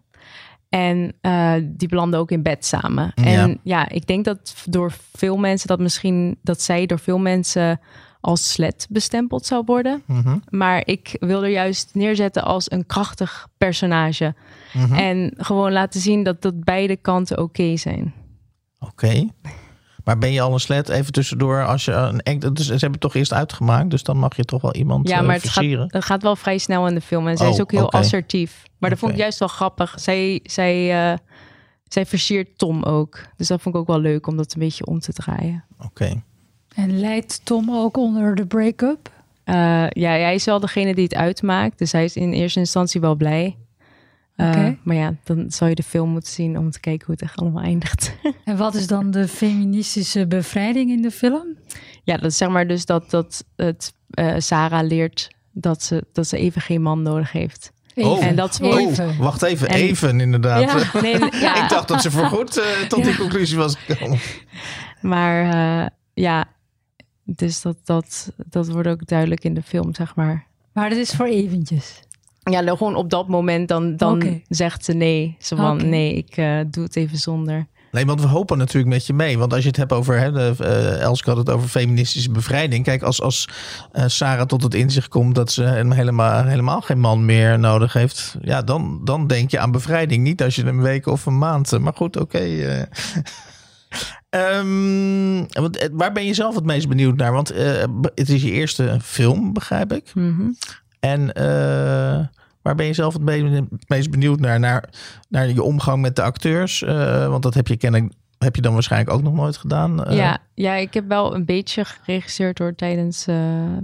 En 0.68 1.14
uh, 1.22 1.54
die 1.62 1.88
belanden 1.88 2.20
ook 2.20 2.30
in 2.30 2.42
bed 2.42 2.64
samen. 2.64 3.12
En 3.14 3.48
ja. 3.48 3.56
ja, 3.62 3.88
ik 3.88 4.06
denk 4.06 4.24
dat 4.24 4.54
door 4.64 4.92
veel 5.12 5.36
mensen 5.36 5.68
dat 5.68 5.78
misschien 5.78 6.38
dat 6.42 6.62
zij 6.62 6.86
door 6.86 6.98
veel 6.98 7.18
mensen 7.18 7.80
als 8.20 8.52
slet 8.52 8.86
bestempeld 8.90 9.46
zou 9.46 9.62
worden. 9.66 10.02
Mm 10.06 10.20
-hmm. 10.20 10.42
Maar 10.48 10.82
ik 10.86 11.16
wil 11.20 11.42
er 11.42 11.50
juist 11.50 11.90
neerzetten 11.92 12.42
als 12.42 12.70
een 12.70 12.86
krachtig 12.86 13.48
personage. 13.58 14.34
Mm 14.72 14.84
-hmm. 14.84 14.94
En 14.94 15.34
gewoon 15.36 15.72
laten 15.72 16.00
zien 16.00 16.22
dat, 16.22 16.42
dat 16.42 16.64
beide 16.64 16.96
kanten 16.96 17.38
oké 17.38 17.62
okay 17.62 17.76
zijn. 17.76 18.14
Oké. 18.78 18.90
Okay. 18.90 19.30
Maar 20.04 20.18
ben 20.18 20.32
je 20.32 20.40
al 20.40 20.52
een 20.52 20.60
slet 20.60 20.88
even 20.88 21.12
tussendoor 21.12 21.66
als 21.66 21.84
je 21.84 21.92
een. 21.92 22.38
Dus 22.38 22.66
ze 22.66 22.70
hebben 22.70 22.90
het 22.90 23.00
toch 23.00 23.14
eerst 23.14 23.32
uitgemaakt, 23.32 23.90
dus 23.90 24.02
dan 24.02 24.16
mag 24.16 24.36
je 24.36 24.44
toch 24.44 24.62
wel 24.62 24.74
iemand 24.74 25.08
Ja, 25.08 25.22
maar 25.22 25.36
uh, 25.36 25.42
het 25.42 25.50
gaat, 25.50 25.92
het 25.92 26.04
gaat 26.04 26.22
wel 26.22 26.36
vrij 26.36 26.58
snel 26.58 26.86
in 26.86 26.94
de 26.94 27.00
film 27.00 27.28
en 27.28 27.36
zij 27.36 27.46
Oh, 27.46 27.52
is 27.52 27.60
ook 27.60 27.70
heel 27.72 27.92
assertief. 27.92 28.62
Maar 28.78 28.90
dat 28.90 28.98
vond 28.98 29.12
ik 29.12 29.18
juist 29.18 29.38
wel 29.38 29.48
grappig. 29.48 29.94
Zij, 29.96 30.40
zij, 30.42 31.10
uh, 31.12 31.18
zij 31.88 32.06
versiert 32.06 32.58
Tom 32.58 32.82
ook. 32.82 33.18
Dus 33.36 33.46
dat 33.46 33.62
vond 33.62 33.74
ik 33.74 33.80
ook 33.80 33.86
wel 33.86 34.00
leuk 34.00 34.26
om 34.26 34.36
dat 34.36 34.54
een 34.54 34.60
beetje 34.60 34.86
om 34.86 35.00
te 35.00 35.12
draaien. 35.12 35.64
Oké. 35.84 36.22
En 36.74 37.00
leidt 37.00 37.40
Tom 37.44 37.70
ook 37.70 37.96
onder 37.96 38.34
de 38.34 38.46
break-up? 38.46 39.10
Uh, 39.44 39.54
ja, 39.88 40.10
hij 40.10 40.34
is 40.34 40.44
wel 40.44 40.60
degene 40.60 40.94
die 40.94 41.04
het 41.04 41.14
uitmaakt. 41.14 41.78
Dus 41.78 41.92
hij 41.92 42.04
is 42.04 42.16
in 42.16 42.32
eerste 42.32 42.58
instantie 42.58 43.00
wel 43.00 43.14
blij. 43.14 43.56
Uh, 44.36 44.48
Oké. 44.48 44.78
Maar 44.82 44.96
ja, 44.96 45.14
dan 45.24 45.50
zou 45.50 45.70
je 45.70 45.76
de 45.76 45.82
film 45.82 46.10
moeten 46.10 46.32
zien 46.32 46.58
om 46.58 46.70
te 46.70 46.80
kijken 46.80 47.06
hoe 47.06 47.14
het 47.14 47.24
echt 47.24 47.38
allemaal 47.38 47.62
eindigt. 47.62 48.14
En 48.44 48.56
wat 48.56 48.74
is 48.74 48.86
dan 48.86 49.10
de 49.10 49.28
feministische 49.28 50.26
bevrijding 50.26 50.90
in 50.90 51.02
de 51.02 51.10
film? 51.10 51.46
ja, 52.02 52.16
dat 52.16 52.30
is 52.30 52.36
zeg 52.36 52.48
maar 52.48 52.66
dus 52.66 52.86
dat, 52.86 53.10
dat 53.10 53.44
het, 53.56 53.94
uh, 54.14 54.34
Sarah 54.38 54.86
leert 54.86 55.30
dat 55.52 55.82
ze, 55.82 56.04
dat 56.12 56.26
ze 56.26 56.36
even 56.36 56.60
geen 56.60 56.82
man 56.82 57.02
nodig 57.02 57.32
heeft. 57.32 57.72
Oh. 57.94 58.24
En 58.24 58.36
dat 58.36 58.58
Oh, 58.62 58.80
Even. 58.80 59.16
wacht 59.16 59.42
even, 59.42 59.68
En- 59.68 59.74
even 59.74 60.20
inderdaad. 60.20 60.92
Ja, 60.92 61.00
nee, 61.00 61.18
ja. 61.40 61.62
Ik 61.62 61.68
dacht 61.68 61.88
dat 61.88 62.02
ze 62.02 62.10
voorgoed 62.10 62.58
eh, 62.58 62.64
tot 62.88 63.04
die 63.04 63.16
conclusie 63.16 63.56
was 63.56 63.74
gekomen. 63.76 64.18
Maar 65.00 65.54
uh, 65.54 65.86
ja, 66.14 66.44
dus 67.24 67.62
dat, 67.62 67.76
dat, 67.84 68.32
dat 68.36 68.68
wordt 68.68 68.88
ook 68.88 69.06
duidelijk 69.06 69.44
in 69.44 69.54
de 69.54 69.62
film, 69.62 69.94
zeg 69.94 70.14
maar. 70.14 70.46
Maar 70.72 70.88
dat 70.88 70.98
is 70.98 71.10
voor 71.10 71.26
eventjes. 71.26 72.00
Ja, 72.44 72.61
nou, 72.61 72.76
gewoon 72.76 72.94
op 72.94 73.11
dat 73.11 73.28
moment 73.28 73.68
dan, 73.68 73.96
dan 73.96 74.42
zegt 74.48 74.85
ze 74.85 74.92
nee. 74.92 75.37
Ze 75.38 75.57
van 75.57 75.88
nee, 75.88 76.14
ik 76.14 76.37
uh, 76.37 76.61
doe 76.70 76.85
het 76.85 76.96
even 76.96 77.18
zonder. 77.18 77.66
Nee, 77.94 78.07
want 78.07 78.20
we 78.20 78.26
hopen 78.26 78.59
natuurlijk 78.59 78.94
met 78.94 79.07
je 79.07 79.12
mee. 79.12 79.38
Want 79.38 79.52
als 79.52 79.62
je 79.62 79.68
het 79.68 79.76
hebt 79.76 79.92
over, 79.92 80.18
hè, 80.18 80.33
de, 80.33 80.54
uh, 80.61 81.00
Elske 81.00 81.28
had 81.28 81.38
het 81.38 81.50
over 81.50 81.68
feministische 81.68 82.30
bevrijding. 82.30 82.85
Kijk, 82.85 83.02
als, 83.02 83.20
als 83.20 83.48
uh, 83.92 84.04
Sarah 84.07 84.46
tot 84.46 84.62
het 84.62 84.74
inzicht 84.74 85.09
komt 85.09 85.35
dat 85.35 85.52
ze 85.52 85.64
helemaal, 85.64 86.44
helemaal 86.44 86.80
geen 86.80 87.00
man 87.00 87.24
meer 87.24 87.59
nodig 87.59 87.92
heeft. 87.92 88.37
Ja, 88.40 88.62
dan, 88.62 89.00
dan 89.04 89.26
denk 89.26 89.50
je 89.50 89.59
aan 89.59 89.70
bevrijding. 89.70 90.22
Niet 90.22 90.42
als 90.42 90.54
je 90.54 90.64
een 90.64 90.83
week 90.83 91.07
of 91.07 91.26
een 91.26 91.38
maand. 91.38 91.78
Maar 91.78 91.94
goed, 91.94 92.16
oké. 92.16 92.37
Okay, 92.37 92.78
uh. 94.30 94.59
um, 94.59 95.46
waar 95.92 96.12
ben 96.12 96.24
je 96.24 96.35
zelf 96.35 96.54
het 96.54 96.64
meest 96.64 96.88
benieuwd 96.88 97.16
naar? 97.16 97.33
Want 97.33 97.52
uh, 97.52 97.85
het 98.14 98.28
is 98.28 98.42
je 98.42 98.50
eerste 98.50 98.98
film, 99.02 99.52
begrijp 99.52 99.92
ik. 99.92 100.14
Mm 100.14 100.37
-hmm. 100.37 100.57
En 101.04 101.20
uh, 101.20 102.26
waar 102.62 102.74
ben 102.74 102.86
je 102.86 102.92
zelf 102.92 103.12
het 103.12 103.88
meest 103.88 104.10
benieuwd 104.10 104.40
naar? 104.40 104.60
Naar, 104.60 104.88
naar 105.28 105.48
je 105.48 105.62
omgang 105.62 106.02
met 106.02 106.16
de 106.16 106.22
acteurs? 106.22 106.82
Uh, 106.82 107.28
want 107.28 107.42
dat 107.42 107.54
heb 107.54 107.66
je 107.66 107.76
kennelijk. 107.76 108.12
Heb 108.38 108.56
je 108.56 108.62
dan 108.62 108.72
waarschijnlijk 108.72 109.12
ook 109.12 109.22
nog 109.22 109.34
nooit 109.34 109.56
gedaan? 109.56 110.10
Uh, 110.10 110.16
ja, 110.16 110.38
ja, 110.54 110.74
ik 110.74 110.94
heb 110.94 111.08
wel 111.08 111.34
een 111.34 111.44
beetje 111.44 111.84
geregisseerd 111.84 112.58
hoor, 112.58 112.74
tijdens, 112.74 113.28
uh, 113.28 113.36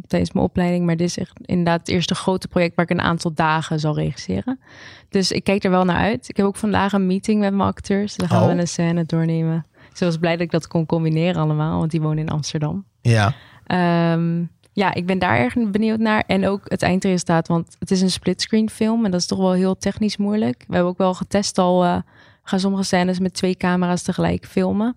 tijdens 0.06 0.32
mijn 0.32 0.46
opleiding. 0.46 0.86
Maar 0.86 0.96
dit 0.96 1.06
is 1.06 1.18
echt 1.18 1.40
inderdaad 1.44 1.78
het 1.80 1.88
eerste 1.88 2.14
grote 2.14 2.48
project 2.48 2.76
waar 2.76 2.84
ik 2.84 2.90
een 2.90 3.04
aantal 3.04 3.32
dagen 3.34 3.80
zal 3.80 3.94
regisseren. 3.94 4.60
Dus 5.08 5.32
ik 5.32 5.44
kijk 5.44 5.64
er 5.64 5.70
wel 5.70 5.84
naar 5.84 5.96
uit. 5.96 6.28
Ik 6.28 6.36
heb 6.36 6.46
ook 6.46 6.56
vandaag 6.56 6.92
een 6.92 7.06
meeting 7.06 7.40
met 7.40 7.54
mijn 7.54 7.68
acteurs. 7.68 8.16
Dan 8.16 8.28
gaan 8.28 8.42
Oh. 8.42 8.48
we 8.54 8.60
een 8.60 8.68
scène 8.68 9.04
doornemen. 9.04 9.66
Dus 9.90 10.00
ik 10.00 10.06
was 10.06 10.18
blij 10.18 10.32
dat 10.32 10.40
ik 10.40 10.50
dat 10.50 10.66
kon 10.66 10.86
combineren 10.86 11.42
allemaal, 11.42 11.78
want 11.78 11.90
die 11.90 12.00
wonen 12.00 12.18
in 12.18 12.28
Amsterdam. 12.28 12.84
Ja. 13.00 13.34
Um, 14.12 14.50
ja, 14.72 14.94
ik 14.94 15.06
ben 15.06 15.18
daar 15.18 15.38
erg 15.38 15.54
benieuwd 15.70 15.98
naar. 15.98 16.24
En 16.26 16.46
ook 16.46 16.60
het 16.64 16.82
eindresultaat, 16.82 17.48
want 17.48 17.76
het 17.78 17.90
is 17.90 18.00
een 18.00 18.10
splitscreen 18.10 18.70
film. 18.70 19.04
En 19.04 19.10
dat 19.10 19.20
is 19.20 19.26
toch 19.26 19.38
wel 19.38 19.52
heel 19.52 19.76
technisch 19.76 20.16
moeilijk. 20.16 20.64
We 20.68 20.74
hebben 20.74 20.90
ook 20.92 20.98
wel 20.98 21.14
getest 21.14 21.58
al, 21.58 21.84
uh, 21.84 21.96
gaan 22.42 22.60
sommige 22.60 22.82
scènes 22.82 23.18
met 23.18 23.34
twee 23.34 23.54
camera's 23.56 24.02
tegelijk 24.02 24.46
filmen. 24.46 24.96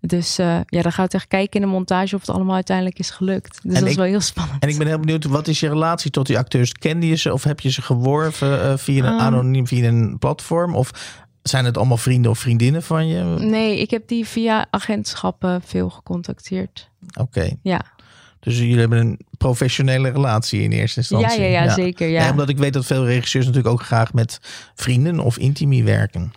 Dus 0.00 0.38
uh, 0.38 0.58
ja, 0.66 0.82
dan 0.82 0.92
gaat 0.92 1.14
echt 1.14 1.26
kijken 1.28 1.60
in 1.60 1.66
de 1.66 1.72
montage 1.72 2.14
of 2.14 2.20
het 2.20 2.30
allemaal 2.30 2.54
uiteindelijk 2.54 2.98
is 2.98 3.10
gelukt. 3.10 3.52
Dus 3.62 3.62
En 3.62 3.70
dat 3.72 3.82
ik- 3.82 3.88
is 3.88 3.94
wel 3.96 4.04
heel 4.04 4.20
spannend. 4.20 4.62
En 4.62 4.68
ik 4.68 4.78
ben 4.78 4.86
heel 4.86 4.98
benieuwd, 5.00 5.24
wat 5.24 5.48
is 5.48 5.60
je 5.60 5.68
relatie 5.68 6.10
tot 6.10 6.26
die 6.26 6.38
acteurs? 6.38 6.72
Kende 6.72 7.06
je 7.08 7.14
ze 7.16 7.32
of 7.32 7.44
heb 7.44 7.60
je 7.60 7.70
ze 7.70 7.82
geworven 7.82 8.48
uh, 8.58 8.76
via 8.76 9.04
een 9.04 9.12
Um. 9.12 9.18
anoniem, 9.20 9.66
via 9.66 9.88
een 9.88 10.18
platform? 10.18 10.74
Of 10.74 10.90
zijn 11.42 11.64
het 11.64 11.76
allemaal 11.76 11.96
vrienden 11.96 12.30
of 12.30 12.38
vriendinnen 12.38 12.82
van 12.82 13.06
je? 13.06 13.22
Nee, 13.38 13.80
ik 13.80 13.90
heb 13.90 14.08
die 14.08 14.26
via 14.26 14.66
agentschappen 14.70 15.62
veel 15.62 15.90
gecontacteerd. 15.90 16.90
Oké. 17.20 17.56
Ja, 17.62 17.80
Dus 18.46 18.58
jullie 18.58 18.78
hebben 18.78 18.98
een 18.98 19.18
professionele 19.38 20.10
relatie 20.10 20.62
in 20.62 20.70
eerste 20.70 21.00
ja, 21.00 21.18
instantie. 21.18 21.42
ja, 21.42 21.62
ja, 21.62 21.74
zeker. 21.74 22.08
Ja. 22.08 22.20
Nee, 22.20 22.30
omdat 22.30 22.48
ik 22.48 22.58
weet 22.58 22.72
dat 22.72 22.86
veel 22.86 23.06
regisseurs 23.06 23.46
natuurlijk 23.46 23.74
ook 23.74 23.82
graag 23.82 24.12
met 24.12 24.40
vrienden 24.74 25.20
of 25.20 25.38
intimi 25.38 25.84
werken. 25.84 26.32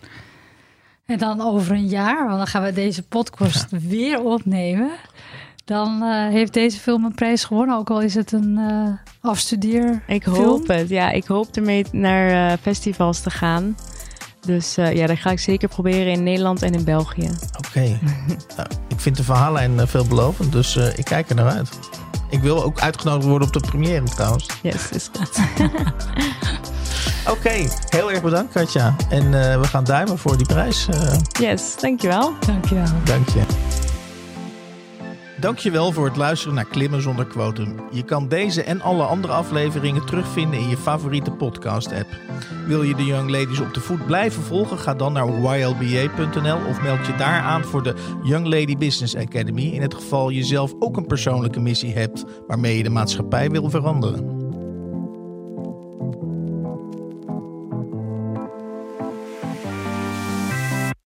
En 1.06 1.18
dan 1.18 1.40
over 1.40 1.72
een 1.72 1.86
jaar, 1.86 2.26
want 2.26 2.36
dan 2.36 2.46
gaan 2.46 2.62
we 2.62 2.72
deze 2.72 3.02
podcast 3.02 3.66
weer 3.70 4.20
opnemen. 4.20 4.90
Dan 5.64 6.02
uh, 6.02 6.28
heeft 6.28 6.52
deze 6.52 6.78
film 6.78 7.04
een 7.04 7.14
prijs 7.14 7.44
gewonnen, 7.44 7.76
ook 7.76 7.90
al 7.90 8.00
is 8.00 8.14
het 8.14 8.32
een 8.32 8.58
uh, 8.58 8.88
afstudeer. 9.20 10.02
Ik 10.06 10.24
hoop 10.24 10.68
het. 10.68 10.88
Ja, 10.88 11.10
ik 11.10 11.24
hoop 11.24 11.56
ermee 11.56 11.84
naar 11.92 12.52
uh, 12.52 12.56
festivals 12.60 13.20
te 13.20 13.30
gaan. 13.30 13.76
Dus 14.40 14.78
uh, 14.78 14.94
ja, 14.94 15.06
dat 15.06 15.18
ga 15.18 15.30
ik 15.30 15.38
zeker 15.38 15.68
proberen 15.68 16.12
in 16.12 16.22
Nederland 16.22 16.62
en 16.62 16.72
in 16.72 16.84
België. 16.84 17.30
Oké. 17.58 17.68
Okay. 17.68 17.98
ik 19.00 19.06
vind 19.06 19.18
de 19.18 19.24
verhaallijn 19.24 19.74
uh, 19.74 19.82
veelbelovend, 19.86 20.52
dus 20.52 20.76
uh, 20.76 20.98
ik 20.98 21.04
kijk 21.04 21.28
er 21.28 21.34
naar 21.34 21.50
uit. 21.50 21.78
Ik 22.28 22.40
wil 22.40 22.64
ook 22.64 22.80
uitgenodigd 22.80 23.26
worden 23.26 23.48
op 23.48 23.54
de 23.54 23.60
première 23.60 24.04
trouwens. 24.04 24.46
Yes, 24.62 24.90
is 24.90 25.10
goed. 25.18 25.38
Oké, 27.26 27.30
okay, 27.30 27.68
heel 27.88 28.10
erg 28.10 28.22
bedankt 28.22 28.52
Katja. 28.52 28.96
En 29.08 29.24
uh, 29.24 29.60
we 29.60 29.66
gaan 29.66 29.84
duimen 29.84 30.18
voor 30.18 30.36
die 30.36 30.46
prijs. 30.46 30.86
Uh. 30.90 31.12
Yes, 31.40 31.76
dankjewel. 31.80 32.32
Dankjewel. 32.46 32.88
Dank 33.04 33.28
je. 33.28 33.59
Dankjewel 35.40 35.92
voor 35.92 36.04
het 36.04 36.16
luisteren 36.16 36.54
naar 36.54 36.64
Klimmen 36.64 37.02
zonder 37.02 37.26
quotum. 37.26 37.74
Je 37.90 38.02
kan 38.02 38.28
deze 38.28 38.62
en 38.62 38.80
alle 38.80 39.02
andere 39.02 39.32
afleveringen 39.32 40.06
terugvinden 40.06 40.60
in 40.60 40.68
je 40.68 40.76
favoriete 40.76 41.30
podcast-app. 41.30 42.06
Wil 42.66 42.82
je 42.82 42.94
de 42.94 43.04
Young 43.04 43.30
Ladies 43.30 43.60
op 43.60 43.74
de 43.74 43.80
voet 43.80 44.06
blijven 44.06 44.42
volgen? 44.42 44.78
Ga 44.78 44.94
dan 44.94 45.12
naar 45.12 45.28
ylba.nl 45.28 46.58
of 46.68 46.82
meld 46.82 47.06
je 47.06 47.14
daar 47.16 47.40
aan 47.40 47.64
voor 47.64 47.82
de 47.82 47.94
Young 48.22 48.46
Lady 48.46 48.76
Business 48.76 49.16
Academy. 49.16 49.62
In 49.62 49.82
het 49.82 49.94
geval 49.94 50.28
je 50.28 50.44
zelf 50.44 50.74
ook 50.78 50.96
een 50.96 51.06
persoonlijke 51.06 51.60
missie 51.60 51.92
hebt 51.92 52.24
waarmee 52.46 52.76
je 52.76 52.82
de 52.82 52.90
maatschappij 52.90 53.50
wil 53.50 53.70
veranderen. 53.70 54.39